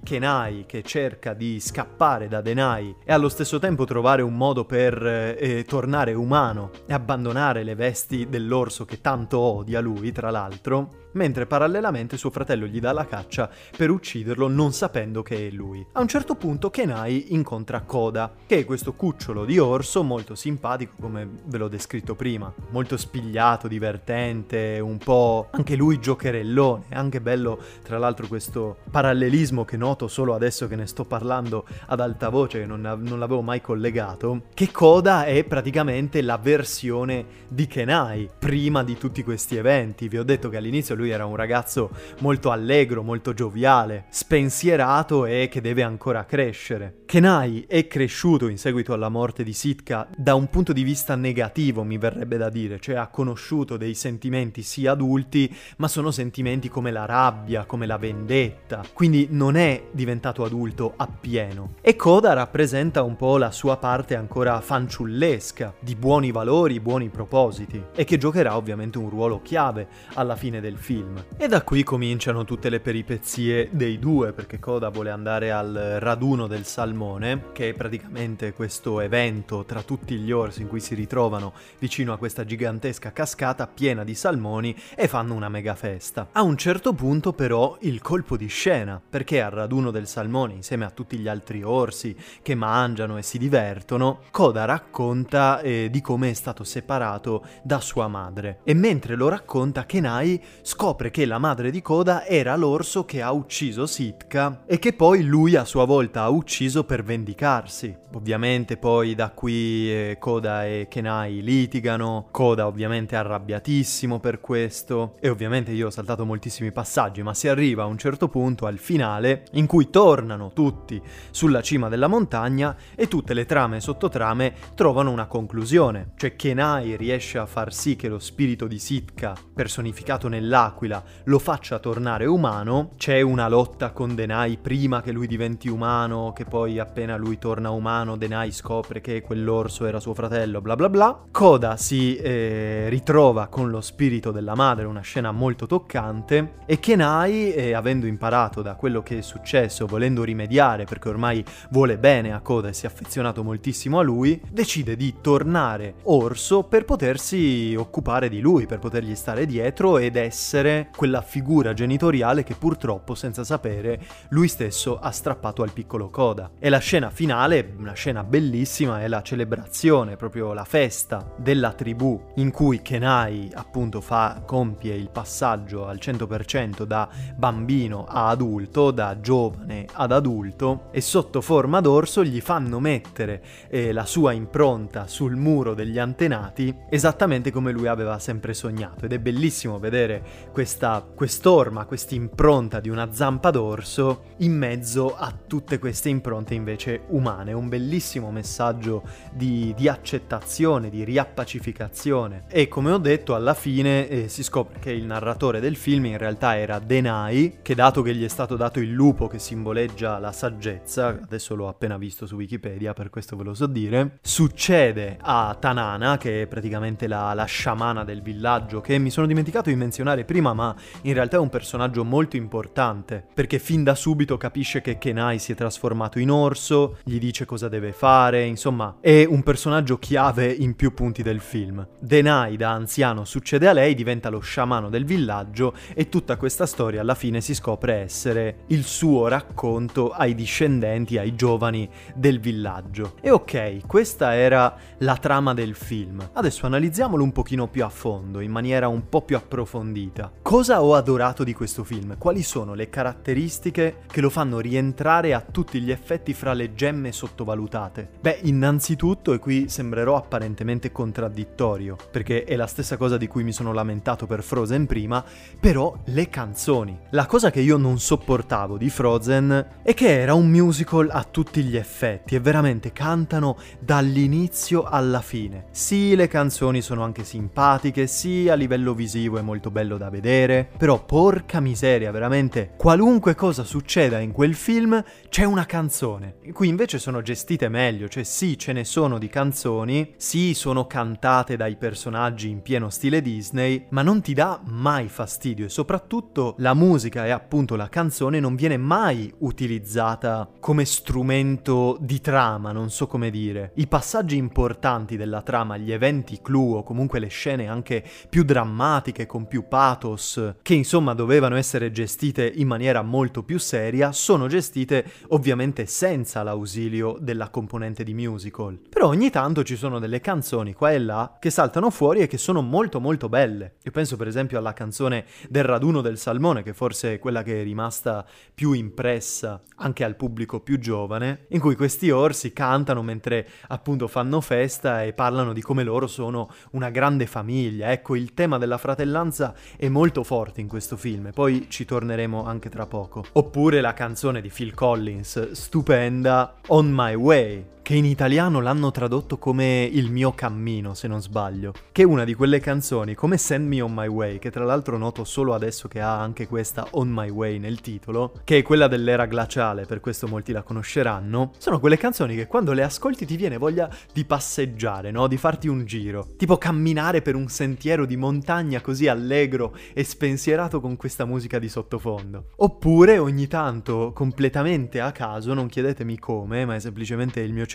Kenai 0.00 0.62
che 0.64 0.84
cerca 0.84 1.34
di 1.34 1.58
scappare 1.58 2.28
da 2.28 2.40
Denai 2.40 2.94
e 3.04 3.12
allo 3.12 3.28
stesso 3.28 3.58
tempo 3.58 3.84
trovare 3.84 4.22
un 4.22 4.36
modo 4.36 4.64
per 4.64 5.04
eh, 5.04 5.64
tornare 5.66 6.14
umano 6.14 6.70
e 6.86 6.92
abbandonare 6.92 7.64
le 7.64 7.74
vesti 7.74 8.28
dell'orso 8.28 8.84
che 8.84 9.00
tanto 9.00 9.40
odia 9.40 9.80
lui, 9.80 10.12
tra 10.12 10.30
l'altro, 10.30 11.06
mentre 11.14 11.46
parallelamente 11.46 12.16
suo 12.16 12.30
fratello 12.30 12.66
gli 12.66 12.78
dà 12.78 12.92
la 12.92 13.06
caccia 13.06 13.50
per 13.76 13.90
ucciderlo 13.90 14.46
non 14.48 14.72
sapendo 14.72 15.22
che 15.22 15.48
è 15.48 15.50
lui. 15.50 15.84
A 15.92 16.00
un 16.00 16.08
certo 16.08 16.36
punto 16.36 16.70
Kenai 16.70 17.32
incontra 17.34 17.80
Koda, 17.80 18.32
che 18.46 18.58
è 18.58 18.64
questo 18.64 18.92
cucciolo 18.92 19.44
di 19.44 19.58
orso 19.58 20.04
molto 20.04 20.34
simpatico 20.36 20.74
come 20.84 21.28
ve 21.44 21.58
l'ho 21.58 21.68
descritto 21.68 22.14
prima, 22.14 22.52
molto 22.70 22.96
spigliato, 22.96 23.68
divertente, 23.68 24.78
un 24.80 24.98
po' 24.98 25.48
anche 25.50 25.76
lui 25.76 25.98
giocherellone, 25.98 26.84
anche 26.90 27.20
bello 27.20 27.58
tra 27.82 27.98
l'altro 27.98 28.26
questo 28.26 28.76
parallelismo 28.90 29.64
che 29.64 29.76
noto 29.76 30.08
solo 30.08 30.34
adesso 30.34 30.68
che 30.68 30.76
ne 30.76 30.86
sto 30.86 31.04
parlando 31.04 31.64
ad 31.86 32.00
alta 32.00 32.28
voce, 32.28 32.60
che 32.60 32.66
non, 32.66 32.80
non 32.80 33.18
l'avevo 33.18 33.42
mai 33.42 33.60
collegato, 33.60 34.42
che 34.52 34.70
Koda 34.70 35.24
è 35.24 35.44
praticamente 35.44 36.20
la 36.20 36.36
versione 36.36 37.44
di 37.48 37.66
Kenai 37.66 38.28
prima 38.38 38.82
di 38.84 38.98
tutti 38.98 39.22
questi 39.22 39.56
eventi. 39.56 40.08
Vi 40.08 40.18
ho 40.18 40.24
detto 40.24 40.48
che 40.48 40.56
all'inizio 40.56 40.94
lui 40.94 41.10
era 41.10 41.26
un 41.26 41.36
ragazzo 41.36 41.90
molto 42.20 42.50
allegro, 42.50 43.02
molto 43.02 43.32
gioviale, 43.32 44.06
spensierato 44.10 45.24
e 45.26 45.48
che 45.50 45.60
deve 45.60 45.82
ancora 45.82 46.24
crescere. 46.24 47.02
Kenai 47.06 47.64
è 47.68 47.86
cresciuto 47.86 48.48
in 48.48 48.58
seguito 48.58 48.92
alla 48.92 49.08
morte 49.08 49.44
di 49.44 49.52
Sitka 49.52 50.08
da 50.16 50.34
un 50.34 50.48
punto 50.48 50.65
di 50.72 50.82
vista 50.82 51.14
negativo, 51.14 51.82
mi 51.82 51.98
verrebbe 51.98 52.36
da 52.36 52.48
dire, 52.48 52.78
cioè 52.80 52.96
ha 52.96 53.08
conosciuto 53.08 53.76
dei 53.76 53.94
sentimenti 53.94 54.62
sì 54.62 54.86
adulti, 54.86 55.54
ma 55.78 55.88
sono 55.88 56.10
sentimenti 56.10 56.68
come 56.68 56.90
la 56.90 57.04
rabbia, 57.04 57.64
come 57.64 57.86
la 57.86 57.96
vendetta, 57.98 58.82
quindi 58.92 59.28
non 59.30 59.56
è 59.56 59.88
diventato 59.90 60.44
adulto 60.44 60.94
appieno. 60.96 61.74
E 61.80 61.96
Koda 61.96 62.32
rappresenta 62.32 63.02
un 63.02 63.16
po' 63.16 63.38
la 63.38 63.50
sua 63.50 63.76
parte 63.76 64.16
ancora 64.16 64.60
fanciullesca, 64.60 65.74
di 65.80 65.94
buoni 65.94 66.30
valori, 66.30 66.80
buoni 66.80 67.08
propositi, 67.08 67.82
e 67.94 68.04
che 68.04 68.18
giocherà 68.18 68.56
ovviamente 68.56 68.98
un 68.98 69.10
ruolo 69.10 69.40
chiave 69.42 69.88
alla 70.14 70.36
fine 70.36 70.60
del 70.60 70.76
film. 70.76 71.24
E 71.36 71.48
da 71.48 71.62
qui 71.62 71.82
cominciano 71.82 72.44
tutte 72.44 72.70
le 72.70 72.80
peripezie 72.80 73.68
dei 73.72 73.98
due, 73.98 74.32
perché 74.32 74.58
Coda 74.58 74.88
vuole 74.88 75.10
andare 75.10 75.50
al 75.50 75.96
raduno 76.00 76.46
del 76.46 76.64
salmone, 76.64 77.44
che 77.52 77.70
è 77.70 77.74
praticamente 77.74 78.52
questo 78.52 79.00
evento 79.00 79.64
tra 79.64 79.82
tutti 79.82 80.16
gli 80.16 80.30
orsi 80.30 80.55
in 80.60 80.68
cui 80.68 80.80
si 80.80 80.94
ritrovano 80.94 81.52
vicino 81.78 82.12
a 82.12 82.18
questa 82.18 82.44
gigantesca 82.44 83.12
cascata 83.12 83.66
piena 83.66 84.04
di 84.04 84.14
salmoni 84.14 84.76
e 84.94 85.08
fanno 85.08 85.34
una 85.34 85.48
mega 85.48 85.74
festa. 85.74 86.28
A 86.32 86.42
un 86.42 86.56
certo 86.56 86.92
punto 86.92 87.32
però 87.32 87.76
il 87.80 88.00
colpo 88.02 88.36
di 88.36 88.48
scena, 88.48 89.00
perché 89.08 89.40
al 89.40 89.52
raduno 89.52 89.90
del 89.90 90.06
salmone 90.06 90.54
insieme 90.54 90.84
a 90.84 90.90
tutti 90.90 91.18
gli 91.18 91.28
altri 91.28 91.62
orsi 91.62 92.16
che 92.42 92.54
mangiano 92.54 93.16
e 93.18 93.22
si 93.22 93.38
divertono, 93.38 94.20
Coda 94.30 94.64
racconta 94.64 95.60
eh, 95.60 95.88
di 95.90 96.00
come 96.00 96.30
è 96.30 96.34
stato 96.34 96.64
separato 96.64 97.44
da 97.62 97.80
sua 97.80 98.08
madre 98.08 98.60
e 98.64 98.74
mentre 98.74 99.14
lo 99.14 99.28
racconta 99.28 99.86
Kenai 99.86 100.42
scopre 100.62 100.94
scopre 100.96 101.10
che 101.10 101.26
la 101.26 101.38
madre 101.38 101.70
di 101.70 101.82
Koda 101.82 102.24
era 102.24 102.54
l'orso 102.56 103.04
che 103.04 103.20
ha 103.20 103.32
ucciso 103.32 103.86
Sitka 103.86 104.62
e 104.66 104.78
che 104.78 104.92
poi 104.92 105.24
lui 105.24 105.56
a 105.56 105.64
sua 105.64 105.84
volta 105.84 106.22
ha 106.22 106.28
ucciso 106.28 106.84
per 106.84 107.02
vendicarsi. 107.02 107.94
Ovviamente 108.14 108.76
poi 108.76 109.14
da 109.14 109.30
qui 109.30 109.90
eh, 109.90 110.16
Koda 110.18 110.45
e 110.46 110.86
Kenai 110.88 111.42
litigano, 111.42 112.28
Koda 112.30 112.66
ovviamente 112.66 113.14
è 113.14 113.18
arrabbiatissimo 113.18 114.20
per 114.20 114.40
questo. 114.40 115.16
E 115.20 115.28
ovviamente 115.28 115.72
io 115.72 115.86
ho 115.86 115.90
saltato 115.90 116.24
moltissimi 116.24 116.72
passaggi, 116.72 117.22
ma 117.22 117.34
si 117.34 117.48
arriva 117.48 117.82
a 117.82 117.86
un 117.86 117.98
certo 117.98 118.28
punto 118.28 118.66
al 118.66 118.78
finale 118.78 119.44
in 119.52 119.66
cui 119.66 119.90
tornano 119.90 120.52
tutti 120.52 121.00
sulla 121.30 121.62
cima 121.62 121.88
della 121.88 122.08
montagna 122.08 122.76
e 122.94 123.08
tutte 123.08 123.34
le 123.34 123.46
trame 123.46 123.76
e 123.76 123.80
sottotrame 123.80 124.54
trovano 124.74 125.10
una 125.10 125.26
conclusione, 125.26 126.12
cioè 126.16 126.36
Kenai 126.36 126.96
riesce 126.96 127.38
a 127.38 127.46
far 127.46 127.72
sì 127.72 127.96
che 127.96 128.08
lo 128.08 128.18
spirito 128.18 128.66
di 128.66 128.78
Sitka, 128.78 129.34
personificato 129.54 130.28
nell'acqua, 130.28 130.54
dell'aquila 130.56 131.02
lo 131.24 131.38
faccia 131.38 131.78
tornare 131.78 132.24
umano, 132.26 132.92
c'è 132.96 133.20
una 133.20 133.48
lotta 133.48 133.90
con 133.90 134.14
Denai 134.14 134.58
prima 134.58 135.02
che 135.02 135.12
lui 135.12 135.26
diventi 135.26 135.68
umano, 135.68 136.32
che 136.32 136.44
poi 136.44 136.78
appena 136.78 137.16
lui 137.16 137.38
torna 137.38 137.70
umano 137.70 138.16
Denai 138.16 138.52
scopre 138.52 139.00
che 139.00 139.20
quell'orso 139.20 139.86
era 139.86 140.00
suo 140.00 140.14
fratello, 140.14 140.25
bla 140.28 140.74
bla 140.76 140.88
bla. 140.88 141.24
Koda 141.30 141.76
si 141.76 142.16
eh, 142.16 142.86
ritrova 142.88 143.46
con 143.46 143.70
lo 143.70 143.80
spirito 143.80 144.30
della 144.32 144.54
madre, 144.54 144.84
una 144.84 145.00
scena 145.00 145.32
molto 145.32 145.66
toccante, 145.66 146.54
e 146.66 146.78
Kenai, 146.78 147.52
eh, 147.52 147.72
avendo 147.74 148.06
imparato 148.06 148.62
da 148.62 148.74
quello 148.74 149.02
che 149.02 149.18
è 149.18 149.22
successo, 149.22 149.86
volendo 149.86 150.24
rimediare 150.24 150.84
perché 150.84 151.08
ormai 151.08 151.44
vuole 151.70 151.98
bene 151.98 152.32
a 152.32 152.40
Koda 152.40 152.68
e 152.68 152.72
si 152.72 152.86
è 152.86 152.88
affezionato 152.88 153.42
moltissimo 153.42 153.98
a 153.98 154.02
lui, 154.02 154.40
decide 154.50 154.96
di 154.96 155.16
tornare 155.20 155.94
orso 156.04 156.62
per 156.64 156.84
potersi 156.84 157.74
occupare 157.76 158.28
di 158.28 158.40
lui, 158.40 158.66
per 158.66 158.78
potergli 158.78 159.14
stare 159.14 159.46
dietro 159.46 159.98
ed 159.98 160.16
essere 160.16 160.90
quella 160.96 161.22
figura 161.22 161.74
genitoriale 161.74 162.44
che 162.44 162.54
purtroppo, 162.54 163.14
senza 163.14 163.44
sapere, 163.44 164.00
lui 164.30 164.48
stesso 164.48 164.98
ha 164.98 165.10
strappato 165.10 165.62
al 165.62 165.72
piccolo 165.72 166.08
Coda. 166.08 166.50
E 166.58 166.68
la 166.68 166.78
scena 166.78 167.10
finale, 167.10 167.74
una 167.78 167.92
scena 167.92 168.24
bellissima, 168.24 169.02
è 169.02 169.08
la 169.08 169.22
celebrazione, 169.22 170.15
proprio 170.16 170.52
la 170.52 170.64
festa 170.64 171.30
della 171.36 171.72
tribù 171.72 172.32
in 172.36 172.50
cui 172.50 172.82
Kenai 172.82 173.50
appunto 173.54 174.00
fa, 174.00 174.42
compie 174.44 174.94
il 174.94 175.10
passaggio 175.10 175.86
al 175.86 175.98
100% 176.00 176.82
da 176.84 177.08
bambino 177.36 178.04
a 178.06 178.28
adulto, 178.28 178.90
da 178.90 179.20
giovane 179.20 179.86
ad 179.92 180.12
adulto 180.12 180.88
e 180.90 181.00
sotto 181.00 181.40
forma 181.40 181.80
d'orso 181.80 182.24
gli 182.24 182.40
fanno 182.40 182.80
mettere 182.80 183.42
eh, 183.68 183.92
la 183.92 184.04
sua 184.04 184.32
impronta 184.32 185.06
sul 185.06 185.36
muro 185.36 185.74
degli 185.74 185.98
antenati 185.98 186.74
esattamente 186.88 187.50
come 187.50 187.72
lui 187.72 187.86
aveva 187.86 188.18
sempre 188.18 188.54
sognato 188.54 189.04
ed 189.04 189.12
è 189.12 189.18
bellissimo 189.18 189.78
vedere 189.78 190.22
questa 190.52 191.04
quest'orma, 191.14 191.84
questa 191.84 192.14
impronta 192.14 192.80
di 192.80 192.88
una 192.88 193.12
zampa 193.12 193.50
d'orso 193.50 194.34
in 194.38 194.56
mezzo 194.56 195.16
a 195.16 195.32
tutte 195.46 195.78
queste 195.78 196.08
impronte 196.08 196.54
invece 196.54 197.02
umane. 197.08 197.52
Un 197.52 197.68
bellissimo 197.68 198.30
messaggio 198.30 199.02
di, 199.32 199.74
di 199.76 199.88
accettazione, 200.06 200.88
di 200.88 201.02
riappacificazione. 201.02 202.44
E 202.48 202.68
come 202.68 202.92
ho 202.92 202.98
detto, 202.98 203.34
alla 203.34 203.54
fine 203.54 204.08
eh, 204.08 204.28
si 204.28 204.44
scopre 204.44 204.78
che 204.78 204.92
il 204.92 205.04
narratore 205.04 205.58
del 205.58 205.74
film 205.74 206.06
in 206.06 206.16
realtà 206.16 206.56
era 206.56 206.78
Denai, 206.78 207.58
che 207.60 207.74
dato 207.74 208.02
che 208.02 208.14
gli 208.14 208.24
è 208.24 208.28
stato 208.28 208.54
dato 208.54 208.78
il 208.78 208.92
lupo 208.92 209.26
che 209.26 209.40
simboleggia 209.40 210.20
la 210.20 210.30
saggezza, 210.30 211.08
adesso 211.08 211.56
l'ho 211.56 211.66
appena 211.66 211.98
visto 211.98 212.24
su 212.24 212.36
Wikipedia, 212.36 212.92
per 212.92 213.10
questo 213.10 213.34
ve 213.34 213.42
lo 213.42 213.54
so 213.54 213.66
dire, 213.66 214.18
succede 214.22 215.18
a 215.20 215.56
Tanana, 215.58 216.18
che 216.18 216.42
è 216.42 216.46
praticamente 216.46 217.08
la, 217.08 217.34
la 217.34 217.44
sciamana 217.44 218.04
del 218.04 218.22
villaggio, 218.22 218.80
che 218.80 218.98
mi 218.98 219.10
sono 219.10 219.26
dimenticato 219.26 219.70
di 219.70 219.76
menzionare 219.76 220.24
prima, 220.24 220.54
ma 220.54 220.72
in 221.02 221.14
realtà 221.14 221.36
è 221.36 221.40
un 221.40 221.48
personaggio 221.48 222.04
molto 222.04 222.36
importante, 222.36 223.24
perché 223.34 223.58
fin 223.58 223.82
da 223.82 223.96
subito 223.96 224.36
capisce 224.36 224.80
che 224.80 224.98
Kenai 224.98 225.40
si 225.40 225.50
è 225.50 225.56
trasformato 225.56 226.20
in 226.20 226.30
orso, 226.30 226.98
gli 227.02 227.18
dice 227.18 227.44
cosa 227.44 227.68
deve 227.68 227.90
fare, 227.90 228.44
insomma, 228.44 228.98
è 229.00 229.24
un 229.28 229.42
personaggio 229.42 229.95
chiave 229.98 230.50
in 230.50 230.74
più 230.76 230.94
punti 230.94 231.22
del 231.22 231.40
film. 231.40 231.86
Denai 231.98 232.56
da 232.56 232.70
anziano 232.70 233.24
succede 233.24 233.68
a 233.68 233.72
lei, 233.72 233.94
diventa 233.94 234.28
lo 234.28 234.40
sciamano 234.40 234.88
del 234.88 235.04
villaggio 235.04 235.74
e 235.94 236.08
tutta 236.08 236.36
questa 236.36 236.66
storia 236.66 237.00
alla 237.00 237.14
fine 237.14 237.40
si 237.40 237.54
scopre 237.54 237.94
essere 237.94 238.58
il 238.68 238.84
suo 238.84 239.28
racconto 239.28 240.10
ai 240.10 240.34
discendenti, 240.34 241.18
ai 241.18 241.34
giovani 241.34 241.88
del 242.14 242.40
villaggio. 242.40 243.14
E 243.20 243.30
ok, 243.30 243.86
questa 243.86 244.34
era 244.34 244.76
la 244.98 245.16
trama 245.16 245.54
del 245.54 245.74
film. 245.74 246.28
Adesso 246.32 246.66
analizziamolo 246.66 247.22
un 247.22 247.32
pochino 247.32 247.68
più 247.68 247.84
a 247.84 247.88
fondo, 247.88 248.40
in 248.40 248.50
maniera 248.50 248.88
un 248.88 249.08
po' 249.08 249.22
più 249.22 249.36
approfondita. 249.36 250.32
Cosa 250.42 250.82
ho 250.82 250.94
adorato 250.94 251.44
di 251.44 251.52
questo 251.52 251.84
film? 251.84 252.16
Quali 252.18 252.42
sono 252.42 252.74
le 252.74 252.88
caratteristiche 252.88 254.02
che 254.06 254.20
lo 254.20 254.30
fanno 254.30 254.58
rientrare 254.60 255.34
a 255.34 255.40
tutti 255.40 255.80
gli 255.80 255.90
effetti 255.90 256.34
fra 256.34 256.52
le 256.52 256.74
gemme 256.74 257.12
sottovalutate? 257.12 258.08
Beh, 258.20 258.40
innanzitutto, 258.42 259.32
e 259.32 259.38
qui 259.38 259.68
sembrerò 259.86 260.16
apparentemente 260.16 260.90
contraddittorio, 260.90 261.96
perché 262.10 262.42
è 262.42 262.56
la 262.56 262.66
stessa 262.66 262.96
cosa 262.96 263.16
di 263.16 263.28
cui 263.28 263.44
mi 263.44 263.52
sono 263.52 263.72
lamentato 263.72 264.26
per 264.26 264.42
Frozen 264.42 264.86
prima, 264.86 265.24
però 265.60 265.96
le 266.06 266.28
canzoni. 266.28 266.98
La 267.10 267.26
cosa 267.26 267.52
che 267.52 267.60
io 267.60 267.76
non 267.76 268.00
sopportavo 268.00 268.76
di 268.76 268.90
Frozen 268.90 269.80
è 269.82 269.94
che 269.94 270.20
era 270.20 270.34
un 270.34 270.48
musical 270.48 271.08
a 271.12 271.22
tutti 271.22 271.62
gli 271.62 271.76
effetti 271.76 272.34
e 272.34 272.40
veramente 272.40 272.90
cantano 272.90 273.56
dall'inizio 273.78 274.82
alla 274.82 275.20
fine. 275.20 275.66
Sì, 275.70 276.16
le 276.16 276.26
canzoni 276.26 276.82
sono 276.82 277.04
anche 277.04 277.22
simpatiche, 277.22 278.08
sì, 278.08 278.48
a 278.48 278.54
livello 278.54 278.92
visivo 278.92 279.38
è 279.38 279.42
molto 279.42 279.70
bello 279.70 279.96
da 279.96 280.10
vedere, 280.10 280.68
però 280.76 281.04
porca 281.04 281.60
miseria, 281.60 282.10
veramente, 282.10 282.72
qualunque 282.76 283.36
cosa 283.36 283.62
succeda 283.62 284.18
in 284.18 284.32
quel 284.32 284.54
film 284.56 285.00
c'è 285.28 285.44
una 285.44 285.64
canzone. 285.64 286.38
Qui 286.52 286.66
invece 286.66 286.98
sono 286.98 287.22
gestite 287.22 287.68
meglio, 287.68 288.08
cioè 288.08 288.24
sì, 288.24 288.58
ce 288.58 288.72
ne 288.72 288.82
sono 288.84 289.18
di 289.18 289.28
canzoni, 289.28 289.74
sì, 290.16 290.54
sono 290.54 290.86
cantate 290.86 291.56
dai 291.56 291.76
personaggi 291.76 292.48
in 292.48 292.62
pieno 292.62 292.88
stile 292.88 293.20
Disney, 293.20 293.86
ma 293.90 294.02
non 294.02 294.20
ti 294.20 294.32
dà 294.32 294.60
mai 294.64 295.08
fastidio 295.08 295.66
e 295.66 295.68
soprattutto 295.68 296.54
la 296.58 296.74
musica 296.74 297.26
e 297.26 297.30
appunto 297.30 297.76
la 297.76 297.88
canzone 297.88 298.40
non 298.40 298.54
viene 298.54 298.76
mai 298.76 299.32
utilizzata 299.38 300.48
come 300.60 300.84
strumento 300.84 301.98
di 302.00 302.20
trama, 302.20 302.72
non 302.72 302.90
so 302.90 303.06
come 303.06 303.30
dire. 303.30 303.72
I 303.74 303.86
passaggi 303.86 304.36
importanti 304.36 305.16
della 305.16 305.42
trama, 305.42 305.76
gli 305.76 305.92
eventi 305.92 306.40
clou 306.40 306.76
o 306.76 306.82
comunque 306.82 307.18
le 307.18 307.28
scene 307.28 307.68
anche 307.68 308.04
più 308.28 308.44
drammatiche 308.44 309.26
con 309.26 309.46
più 309.46 309.68
pathos, 309.68 310.54
che 310.62 310.74
insomma 310.74 311.14
dovevano 311.14 311.56
essere 311.56 311.90
gestite 311.90 312.50
in 312.54 312.66
maniera 312.66 313.02
molto 313.02 313.42
più 313.42 313.58
seria, 313.58 314.12
sono 314.12 314.46
gestite 314.46 315.04
ovviamente 315.28 315.86
senza 315.86 316.42
l'ausilio 316.42 317.16
della 317.20 317.48
componente 317.50 318.04
di 318.04 318.14
musical. 318.14 318.78
Però 318.88 319.08
ogni 319.08 319.30
tanto 319.30 319.62
ci 319.66 319.76
sono 319.76 319.98
delle 319.98 320.20
canzoni 320.20 320.72
qua 320.72 320.92
e 320.92 320.98
là 320.98 321.36
che 321.38 321.50
saltano 321.50 321.90
fuori 321.90 322.20
e 322.20 322.26
che 322.26 322.38
sono 322.38 322.62
molto 322.62 323.00
molto 323.00 323.28
belle. 323.28 323.74
Io 323.82 323.90
penso 323.90 324.16
per 324.16 324.28
esempio 324.28 324.56
alla 324.56 324.72
canzone 324.72 325.26
del 325.48 325.64
raduno 325.64 326.00
del 326.00 326.16
salmone, 326.16 326.62
che 326.62 326.72
forse 326.72 327.14
è 327.14 327.18
quella 327.18 327.42
che 327.42 327.60
è 327.60 327.64
rimasta 327.64 328.24
più 328.54 328.72
impressa 328.72 329.60
anche 329.76 330.04
al 330.04 330.16
pubblico 330.16 330.60
più 330.60 330.78
giovane, 330.78 331.46
in 331.48 331.60
cui 331.60 331.74
questi 331.74 332.10
orsi 332.10 332.52
cantano 332.52 333.02
mentre 333.02 333.46
appunto 333.68 334.08
fanno 334.08 334.40
festa 334.40 335.02
e 335.02 335.12
parlano 335.12 335.52
di 335.52 335.60
come 335.60 335.82
loro 335.82 336.06
sono 336.06 336.48
una 336.70 336.90
grande 336.90 337.26
famiglia. 337.26 337.90
Ecco, 337.90 338.14
il 338.14 338.32
tema 338.32 338.58
della 338.58 338.78
fratellanza 338.78 339.54
è 339.76 339.88
molto 339.88 340.22
forte 340.22 340.60
in 340.60 340.68
questo 340.68 340.96
film, 340.96 341.30
poi 341.34 341.66
ci 341.68 341.84
torneremo 341.84 342.44
anche 342.46 342.70
tra 342.70 342.86
poco. 342.86 343.24
Oppure 343.32 343.80
la 343.80 343.92
canzone 343.92 344.40
di 344.40 344.48
Phil 344.48 344.72
Collins, 344.74 345.50
stupenda, 345.50 346.54
On 346.68 346.90
My 346.90 347.14
Way, 347.14 347.74
che 347.86 347.94
in 347.94 348.04
italiano 348.04 348.60
l'hanno 348.60 348.90
tradotto 348.90 349.38
come 349.38 349.88
Il 349.92 350.10
mio 350.10 350.32
cammino, 350.32 350.92
se 350.94 351.06
non 351.06 351.22
sbaglio, 351.22 351.72
che 351.92 352.02
è 352.02 352.04
una 352.04 352.24
di 352.24 352.34
quelle 352.34 352.58
canzoni 352.58 353.14
come 353.14 353.36
Send 353.36 353.68
Me 353.68 353.80
On 353.80 353.94
My 353.94 354.08
Way, 354.08 354.40
che 354.40 354.50
tra 354.50 354.64
l'altro 354.64 354.98
noto 354.98 355.22
solo 355.22 355.54
adesso 355.54 355.86
che 355.86 356.00
ha 356.00 356.20
anche 356.20 356.48
questa 356.48 356.84
On 356.94 357.08
My 357.08 357.30
Way 357.30 357.58
nel 357.58 357.80
titolo, 357.80 358.32
che 358.42 358.58
è 358.58 358.62
quella 358.62 358.88
dell'era 358.88 359.26
glaciale, 359.26 359.84
per 359.84 360.00
questo 360.00 360.26
molti 360.26 360.50
la 360.50 360.64
conosceranno, 360.64 361.52
sono 361.58 361.78
quelle 361.78 361.96
canzoni 361.96 362.34
che 362.34 362.48
quando 362.48 362.72
le 362.72 362.82
ascolti 362.82 363.24
ti 363.24 363.36
viene 363.36 363.56
voglia 363.56 363.88
di 364.12 364.24
passeggiare, 364.24 365.12
no? 365.12 365.28
Di 365.28 365.36
farti 365.36 365.68
un 365.68 365.84
giro, 365.84 366.26
tipo 366.36 366.58
camminare 366.58 367.22
per 367.22 367.36
un 367.36 367.46
sentiero 367.46 368.04
di 368.04 368.16
montagna 368.16 368.80
così 368.80 369.06
allegro 369.06 369.76
e 369.94 370.02
spensierato 370.02 370.80
con 370.80 370.96
questa 370.96 371.24
musica 371.24 371.60
di 371.60 371.68
sottofondo. 371.68 372.46
Oppure 372.56 373.18
ogni 373.18 373.46
tanto, 373.46 374.10
completamente 374.12 375.00
a 375.00 375.12
caso, 375.12 375.54
non 375.54 375.68
chiedetemi 375.68 376.18
come, 376.18 376.64
ma 376.64 376.74
è 376.74 376.80
semplicemente 376.80 377.38
il 377.38 377.52
mio 377.52 377.58
cervello 377.62 377.74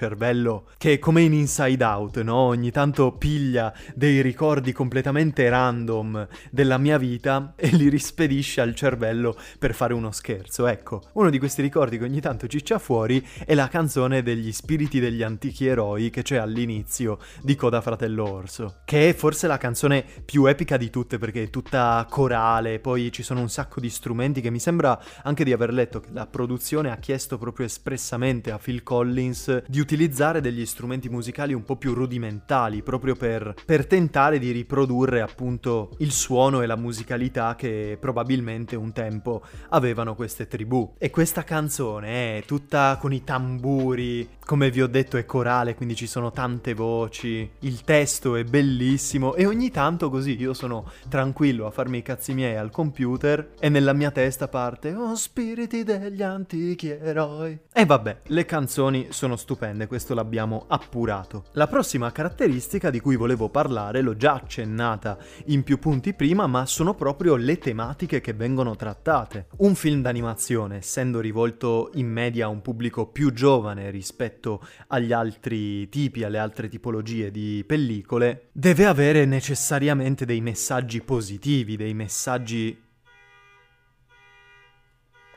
che 0.78 0.94
è 0.94 1.00
come 1.00 1.22
in 1.22 1.34
Inside 1.34 1.84
Out, 1.84 2.22
no? 2.22 2.36
Ogni 2.36 2.72
tanto 2.72 3.14
piglia 3.14 3.74
dei 3.94 4.22
ricordi 4.22 4.72
completamente 4.72 5.48
random 5.48 6.28
della 6.50 6.78
mia 6.78 6.98
vita 6.98 7.54
e 7.56 7.70
li 7.70 7.88
rispedisce 7.88 8.62
al 8.62 8.76
cervello 8.76 9.38
per 9.60 9.74
fare 9.76 9.94
uno 9.94 10.12
scherzo. 10.12 10.66
Ecco, 10.68 11.02
uno 11.14 11.30
di 11.30 11.38
questi 11.38 11.62
ricordi 11.62 11.98
che 11.98 12.04
ogni 12.04 12.20
tanto 12.20 12.48
ciccia 12.48 12.80
fuori 12.80 13.26
è 13.46 13.54
la 13.54 13.68
canzone 13.68 14.24
degli 14.24 14.52
spiriti 14.52 15.00
degli 15.00 15.24
antichi 15.24 15.68
eroi 15.68 16.10
che 16.10 16.24
c'è 16.24 16.38
all'inizio 16.38 17.20
di 17.42 17.56
Coda 17.56 17.80
Fratello 17.80 18.30
Orso, 18.30 18.82
che 18.86 19.10
è 19.10 19.14
forse 19.14 19.48
la 19.48 19.58
canzone 19.58 20.04
più 20.26 20.46
epica 20.46 20.78
di 20.78 20.90
tutte 20.90 21.20
perché 21.20 21.44
è 21.44 21.50
tutta 21.50 22.06
corale, 22.10 22.80
poi 22.80 23.12
ci 23.12 23.24
sono 23.24 23.40
un 23.40 23.50
sacco 23.50 23.80
di 23.80 23.90
strumenti 23.90 24.42
che 24.42 24.50
mi 24.50 24.60
sembra 24.60 25.00
anche 25.24 25.44
di 25.44 25.54
aver 25.54 25.72
letto 25.72 26.00
che 26.00 26.10
la 26.12 26.26
produzione 26.26 26.92
ha 26.92 26.98
chiesto 26.98 27.38
proprio 27.38 27.66
espressamente 27.66 28.52
a 28.52 28.58
Phil 28.58 28.84
Collins 28.84 29.64
di 29.68 29.80
utilizzare 29.80 29.91
utilizzare 29.92 30.40
degli 30.40 30.66
strumenti 30.66 31.10
musicali 31.10 31.54
un 31.54 31.66
po' 31.66 31.76
più 31.76 31.94
rudimentali, 31.94 32.82
proprio 32.82 33.14
per, 33.16 33.54
per 33.66 33.86
tentare 33.86 34.40
di 34.40 34.52
riprodurre 34.52 35.20
appunto 35.20 35.92
il 35.98 36.12
suono 36.12 36.62
e 36.62 36.66
la 36.66 36.78
musicalità 36.78 37.56
che 37.56 37.98
probabilmente 38.00 38.78
un 38.78 38.94
tempo 38.94 39.44
avevano 39.70 40.16
queste 40.16 40.48
tribù. 40.48 40.94
E 40.98 41.10
questa 41.10 41.44
canzone 41.44 42.38
è 42.38 42.44
tutta 42.46 42.98
con 43.02 43.12
i 43.12 43.26
tamburi, 43.26 44.30
come 44.46 44.72
vi 44.72 44.82
ho 44.82 44.88
detto 44.88 45.18
è 45.18 45.26
corale, 45.26 45.76
quindi 45.76 45.96
ci 45.96 46.08
sono 46.08 46.32
tante 46.32 46.74
voci, 46.74 47.50
il 47.60 47.84
testo 47.84 48.36
è 48.36 48.44
bellissimo 48.44 49.36
e 49.36 49.46
ogni 49.46 49.72
tanto 49.72 50.10
così 50.10 50.38
io 50.40 50.54
sono 50.54 50.90
tranquillo 51.10 51.68
a 51.68 51.72
farmi 51.72 52.00
i 52.00 52.02
cazzi 52.02 52.34
miei 52.34 52.56
al 52.56 52.72
computer 52.72 53.52
e 53.60 53.70
nella 53.70 53.94
mia 53.94 54.12
testa 54.12 54.48
parte 54.48 54.94
Oh 54.94 55.16
spiriti 55.16 55.84
degli 55.84 56.22
antichi 56.22 56.90
eroi. 56.90 57.60
E 57.72 57.86
vabbè, 57.86 58.22
le 58.28 58.46
canzoni 58.46 59.08
sono 59.12 59.36
stupende, 59.36 59.81
questo 59.88 60.14
l'abbiamo 60.14 60.66
appurato. 60.68 61.46
La 61.54 61.68
prossima 61.68 62.12
caratteristica 62.12 62.90
di 62.90 63.00
cui 63.00 63.16
volevo 63.16 63.50
parlare 63.50 64.02
l'ho 64.02 64.16
già 64.16 64.34
accennata 64.34 65.18
in 65.46 65.64
più 65.64 65.80
punti 65.80 66.14
prima, 66.14 66.48
ma 66.48 66.66
sono 66.66 66.94
proprio 66.94 67.36
le 67.36 67.58
tematiche 67.58 68.22
che 68.22 68.34
vengono 68.34 68.76
trattate. 68.76 69.48
Un 69.58 69.76
film 69.76 70.02
d'animazione, 70.02 70.78
essendo 70.78 71.20
rivolto 71.20 71.92
in 71.94 72.08
media 72.08 72.46
a 72.46 72.50
un 72.50 72.62
pubblico 72.62 73.08
più 73.08 73.32
giovane 73.32 73.90
rispetto 73.90 74.66
agli 74.88 75.12
altri 75.12 75.90
tipi, 75.90 76.24
alle 76.24 76.38
altre 76.38 76.68
tipologie 76.68 77.32
di 77.32 77.64
pellicole, 77.66 78.50
deve 78.52 78.86
avere 78.86 79.26
necessariamente 79.26 80.26
dei 80.26 80.42
messaggi 80.42 81.02
positivi, 81.02 81.76
dei 81.76 81.94
messaggi... 81.94 82.80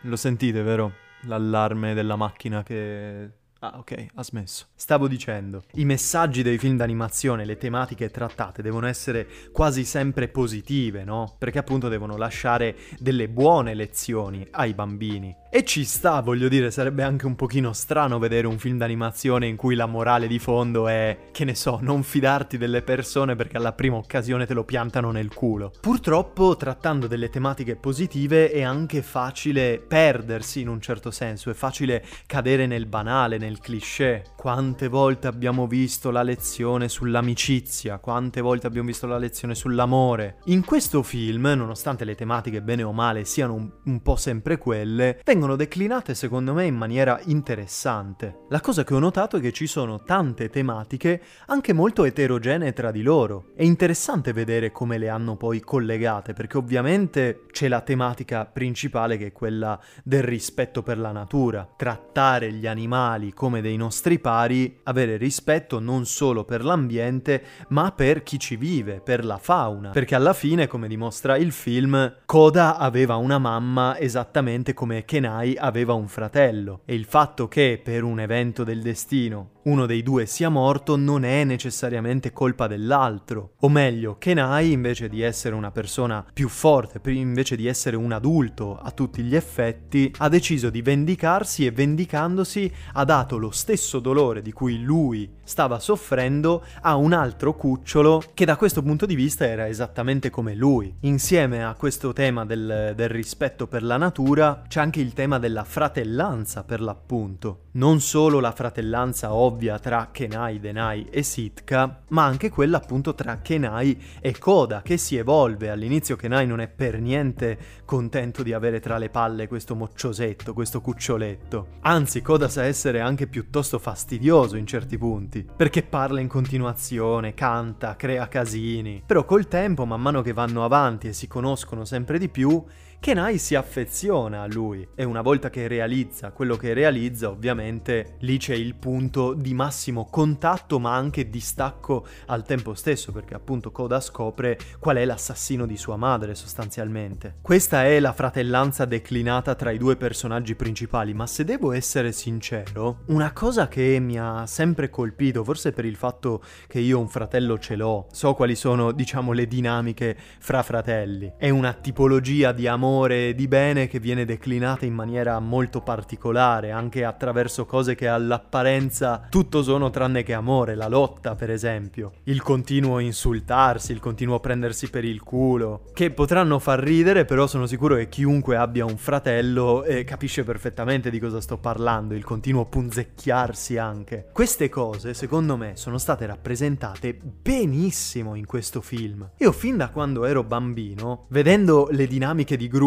Lo 0.02 0.16
sentite, 0.16 0.62
vero? 0.62 0.92
L'allarme 1.22 1.94
della 1.94 2.16
macchina 2.16 2.62
che 2.62 3.30
Ah, 3.64 3.78
ok, 3.78 4.08
ha 4.16 4.22
smesso. 4.22 4.66
Stavo 4.74 5.08
dicendo, 5.08 5.62
i 5.76 5.86
messaggi 5.86 6.42
dei 6.42 6.58
film 6.58 6.76
d'animazione, 6.76 7.46
le 7.46 7.56
tematiche 7.56 8.10
trattate 8.10 8.60
devono 8.60 8.86
essere 8.86 9.26
quasi 9.52 9.84
sempre 9.84 10.28
positive, 10.28 11.02
no? 11.02 11.36
Perché 11.38 11.60
appunto 11.60 11.88
devono 11.88 12.18
lasciare 12.18 12.76
delle 12.98 13.26
buone 13.26 13.72
lezioni 13.72 14.46
ai 14.50 14.74
bambini. 14.74 15.34
E 15.56 15.64
ci 15.64 15.84
sta, 15.84 16.20
voglio 16.20 16.48
dire, 16.48 16.72
sarebbe 16.72 17.04
anche 17.04 17.26
un 17.26 17.36
pochino 17.36 17.72
strano 17.72 18.18
vedere 18.18 18.48
un 18.48 18.58
film 18.58 18.76
d'animazione 18.76 19.46
in 19.46 19.54
cui 19.54 19.76
la 19.76 19.86
morale 19.86 20.26
di 20.26 20.40
fondo 20.40 20.88
è, 20.88 21.28
che 21.30 21.44
ne 21.44 21.54
so, 21.54 21.78
non 21.80 22.02
fidarti 22.02 22.58
delle 22.58 22.82
persone 22.82 23.36
perché 23.36 23.56
alla 23.56 23.72
prima 23.72 23.94
occasione 23.94 24.46
te 24.46 24.52
lo 24.52 24.64
piantano 24.64 25.12
nel 25.12 25.32
culo. 25.32 25.70
Purtroppo, 25.80 26.56
trattando 26.56 27.06
delle 27.06 27.30
tematiche 27.30 27.76
positive, 27.76 28.50
è 28.50 28.62
anche 28.62 29.00
facile 29.00 29.78
perdersi 29.78 30.60
in 30.60 30.66
un 30.66 30.80
certo 30.80 31.12
senso, 31.12 31.50
è 31.50 31.54
facile 31.54 32.04
cadere 32.26 32.66
nel 32.66 32.86
banale, 32.86 33.38
nel 33.38 33.60
cliché. 33.60 34.24
Quante 34.36 34.88
volte 34.88 35.28
abbiamo 35.28 35.68
visto 35.68 36.10
la 36.10 36.24
lezione 36.24 36.88
sull'amicizia, 36.88 37.98
quante 37.98 38.40
volte 38.40 38.66
abbiamo 38.66 38.88
visto 38.88 39.06
la 39.06 39.18
lezione 39.18 39.54
sull'amore. 39.54 40.38
In 40.46 40.64
questo 40.64 41.04
film, 41.04 41.44
nonostante 41.54 42.04
le 42.04 42.16
tematiche 42.16 42.60
bene 42.60 42.82
o 42.82 42.90
male 42.90 43.24
siano 43.24 43.54
un, 43.54 43.70
un 43.84 44.02
po' 44.02 44.16
sempre 44.16 44.58
quelle, 44.58 45.20
vengono 45.22 45.42
vengono 45.44 45.56
declinate 45.56 46.14
secondo 46.14 46.54
me 46.54 46.64
in 46.64 46.74
maniera 46.74 47.20
interessante. 47.24 48.44
La 48.48 48.60
cosa 48.60 48.82
che 48.82 48.94
ho 48.94 48.98
notato 48.98 49.36
è 49.36 49.40
che 49.40 49.52
ci 49.52 49.66
sono 49.66 50.02
tante 50.02 50.48
tematiche 50.48 51.20
anche 51.46 51.74
molto 51.74 52.04
eterogenee 52.04 52.72
tra 52.72 52.90
di 52.90 53.02
loro. 53.02 53.52
È 53.54 53.62
interessante 53.62 54.32
vedere 54.32 54.72
come 54.72 54.96
le 54.96 55.10
hanno 55.10 55.36
poi 55.36 55.60
collegate, 55.60 56.32
perché 56.32 56.56
ovviamente 56.56 57.42
c'è 57.50 57.68
la 57.68 57.82
tematica 57.82 58.46
principale 58.46 59.18
che 59.18 59.26
è 59.26 59.32
quella 59.32 59.78
del 60.02 60.22
rispetto 60.22 60.82
per 60.82 60.98
la 60.98 61.12
natura, 61.12 61.68
trattare 61.76 62.50
gli 62.52 62.66
animali 62.66 63.32
come 63.32 63.60
dei 63.60 63.76
nostri 63.76 64.18
pari, 64.18 64.80
avere 64.84 65.16
rispetto 65.16 65.78
non 65.78 66.06
solo 66.06 66.44
per 66.44 66.64
l'ambiente, 66.64 67.42
ma 67.68 67.92
per 67.92 68.22
chi 68.22 68.38
ci 68.38 68.56
vive, 68.56 69.00
per 69.00 69.24
la 69.24 69.38
fauna, 69.38 69.90
perché 69.90 70.14
alla 70.14 70.32
fine, 70.32 70.66
come 70.66 70.88
dimostra 70.88 71.36
il 71.36 71.52
film, 71.52 72.20
Koda 72.24 72.78
aveva 72.78 73.16
una 73.16 73.38
mamma 73.38 73.98
esattamente 73.98 74.72
come 74.72 75.04
Kenai 75.04 75.32
aveva 75.58 75.94
un 75.94 76.08
fratello 76.08 76.80
e 76.84 76.94
il 76.94 77.04
fatto 77.04 77.48
che 77.48 77.80
per 77.82 78.02
un 78.02 78.20
evento 78.20 78.64
del 78.64 78.82
destino 78.82 79.53
uno 79.64 79.86
dei 79.86 80.02
due 80.02 80.26
sia 80.26 80.48
morto 80.48 80.96
non 80.96 81.24
è 81.24 81.44
necessariamente 81.44 82.32
colpa 82.32 82.66
dell'altro. 82.66 83.52
O 83.60 83.68
meglio, 83.68 84.16
Kenai 84.18 84.72
invece 84.72 85.08
di 85.08 85.22
essere 85.22 85.54
una 85.54 85.70
persona 85.70 86.24
più 86.32 86.48
forte, 86.48 87.00
invece 87.10 87.56
di 87.56 87.66
essere 87.66 87.96
un 87.96 88.12
adulto 88.12 88.78
a 88.78 88.90
tutti 88.90 89.22
gli 89.22 89.34
effetti, 89.34 90.12
ha 90.18 90.28
deciso 90.28 90.68
di 90.68 90.82
vendicarsi 90.82 91.64
e 91.64 91.70
vendicandosi 91.70 92.70
ha 92.92 93.04
dato 93.04 93.38
lo 93.38 93.50
stesso 93.50 94.00
dolore 94.00 94.42
di 94.42 94.52
cui 94.52 94.82
lui 94.82 95.30
stava 95.44 95.78
soffrendo 95.78 96.64
a 96.82 96.96
un 96.96 97.12
altro 97.12 97.54
cucciolo 97.54 98.22
che 98.34 98.44
da 98.44 98.56
questo 98.56 98.82
punto 98.82 99.06
di 99.06 99.14
vista 99.14 99.46
era 99.46 99.66
esattamente 99.68 100.28
come 100.30 100.54
lui. 100.54 100.94
Insieme 101.00 101.64
a 101.64 101.74
questo 101.74 102.12
tema 102.12 102.44
del, 102.44 102.92
del 102.94 103.08
rispetto 103.08 103.66
per 103.66 103.82
la 103.82 103.96
natura 103.96 104.62
c'è 104.68 104.80
anche 104.80 105.00
il 105.00 105.12
tema 105.14 105.38
della 105.38 105.64
fratellanza 105.64 106.64
per 106.64 106.80
l'appunto. 106.80 107.60
Non 107.72 108.00
solo 108.00 108.40
la 108.40 108.52
fratellanza 108.52 109.32
ovvia 109.32 109.53
tra 109.80 110.08
Kenai, 110.10 110.58
Denai 110.60 111.06
e 111.10 111.22
Sitka, 111.22 112.02
ma 112.08 112.24
anche 112.24 112.50
quella 112.50 112.78
appunto 112.78 113.14
tra 113.14 113.38
Kenai 113.40 114.02
e 114.20 114.36
Koda 114.38 114.82
che 114.82 114.96
si 114.96 115.16
evolve. 115.16 115.70
All'inizio 115.70 116.16
Kenai 116.16 116.46
non 116.46 116.60
è 116.60 116.68
per 116.68 117.00
niente 117.00 117.58
contento 117.84 118.42
di 118.42 118.52
avere 118.52 118.80
tra 118.80 118.98
le 118.98 119.10
palle 119.10 119.48
questo 119.48 119.74
mocciosetto, 119.74 120.52
questo 120.52 120.80
cuccioletto. 120.80 121.68
Anzi, 121.80 122.22
Koda 122.22 122.48
sa 122.48 122.64
essere 122.64 123.00
anche 123.00 123.26
piuttosto 123.26 123.78
fastidioso 123.78 124.56
in 124.56 124.66
certi 124.66 124.98
punti, 124.98 125.46
perché 125.56 125.82
parla 125.82 126.20
in 126.20 126.28
continuazione, 126.28 127.34
canta, 127.34 127.96
crea 127.96 128.28
casini. 128.28 129.02
Però 129.06 129.24
col 129.24 129.48
tempo, 129.48 129.84
man 129.84 130.00
mano 130.00 130.22
che 130.22 130.32
vanno 130.32 130.64
avanti 130.64 131.08
e 131.08 131.12
si 131.12 131.26
conoscono 131.26 131.84
sempre 131.84 132.18
di 132.18 132.28
più, 132.28 132.62
Kenai 133.04 133.36
si 133.36 133.54
affeziona 133.54 134.40
a 134.40 134.46
lui 134.46 134.88
e 134.94 135.04
una 135.04 135.20
volta 135.20 135.50
che 135.50 135.68
realizza 135.68 136.30
quello 136.30 136.56
che 136.56 136.72
realizza, 136.72 137.28
ovviamente 137.28 138.14
lì 138.20 138.38
c'è 138.38 138.54
il 138.54 138.76
punto 138.76 139.34
di 139.34 139.52
massimo 139.52 140.06
contatto 140.06 140.78
ma 140.78 140.94
anche 140.94 141.28
distacco 141.28 142.06
al 142.28 142.46
tempo 142.46 142.72
stesso, 142.72 143.12
perché 143.12 143.34
appunto 143.34 143.70
Koda 143.72 144.00
scopre 144.00 144.58
qual 144.78 144.96
è 144.96 145.04
l'assassino 145.04 145.66
di 145.66 145.76
sua 145.76 145.96
madre 145.96 146.34
sostanzialmente. 146.34 147.34
Questa 147.42 147.84
è 147.84 148.00
la 148.00 148.14
fratellanza 148.14 148.86
declinata 148.86 149.54
tra 149.54 149.70
i 149.70 149.76
due 149.76 149.96
personaggi 149.96 150.54
principali, 150.54 151.12
ma 151.12 151.26
se 151.26 151.44
devo 151.44 151.72
essere 151.72 152.10
sincero, 152.10 153.00
una 153.08 153.34
cosa 153.34 153.68
che 153.68 153.98
mi 154.00 154.18
ha 154.18 154.46
sempre 154.46 154.88
colpito, 154.88 155.44
forse 155.44 155.72
per 155.72 155.84
il 155.84 155.96
fatto 155.96 156.42
che 156.66 156.78
io 156.78 156.98
un 156.98 157.08
fratello 157.08 157.58
ce 157.58 157.76
l'ho, 157.76 158.06
so 158.10 158.32
quali 158.32 158.54
sono, 158.54 158.92
diciamo, 158.92 159.32
le 159.32 159.46
dinamiche 159.46 160.16
fra 160.38 160.62
fratelli, 160.62 161.34
è 161.36 161.50
una 161.50 161.74
tipologia 161.74 162.52
di 162.52 162.66
amore 162.66 162.92
amore, 162.94 163.34
di 163.34 163.48
bene 163.48 163.88
che 163.88 163.98
viene 163.98 164.24
declinata 164.24 164.86
in 164.86 164.94
maniera 164.94 165.38
molto 165.40 165.80
particolare, 165.80 166.70
anche 166.70 167.04
attraverso 167.04 167.66
cose 167.66 167.96
che 167.96 168.06
all'apparenza 168.06 169.26
tutto 169.28 169.62
sono 169.64 169.90
tranne 169.90 170.22
che 170.22 170.32
amore, 170.32 170.76
la 170.76 170.86
lotta 170.86 171.34
per 171.34 171.50
esempio, 171.50 172.12
il 172.24 172.40
continuo 172.40 173.00
insultarsi, 173.00 173.90
il 173.90 173.98
continuo 173.98 174.38
prendersi 174.38 174.90
per 174.90 175.04
il 175.04 175.22
culo, 175.22 175.86
che 175.92 176.12
potranno 176.12 176.60
far 176.60 176.78
ridere, 176.78 177.24
però 177.24 177.48
sono 177.48 177.66
sicuro 177.66 177.96
che 177.96 178.08
chiunque 178.08 178.56
abbia 178.56 178.84
un 178.84 178.96
fratello 178.96 179.82
eh, 179.82 180.04
capisce 180.04 180.44
perfettamente 180.44 181.10
di 181.10 181.18
cosa 181.18 181.40
sto 181.40 181.58
parlando, 181.58 182.14
il 182.14 182.24
continuo 182.24 182.66
punzecchiarsi 182.66 183.76
anche. 183.76 184.28
Queste 184.32 184.68
cose, 184.68 185.14
secondo 185.14 185.56
me, 185.56 185.72
sono 185.74 185.98
state 185.98 186.26
rappresentate 186.26 187.14
benissimo 187.14 188.36
in 188.36 188.46
questo 188.46 188.80
film. 188.80 189.28
Io 189.38 189.50
fin 189.50 189.76
da 189.76 189.88
quando 189.88 190.24
ero 190.24 190.44
bambino, 190.44 191.26
vedendo 191.30 191.88
le 191.90 192.06
dinamiche 192.06 192.56
di 192.56 192.68
gruppo 192.68 192.82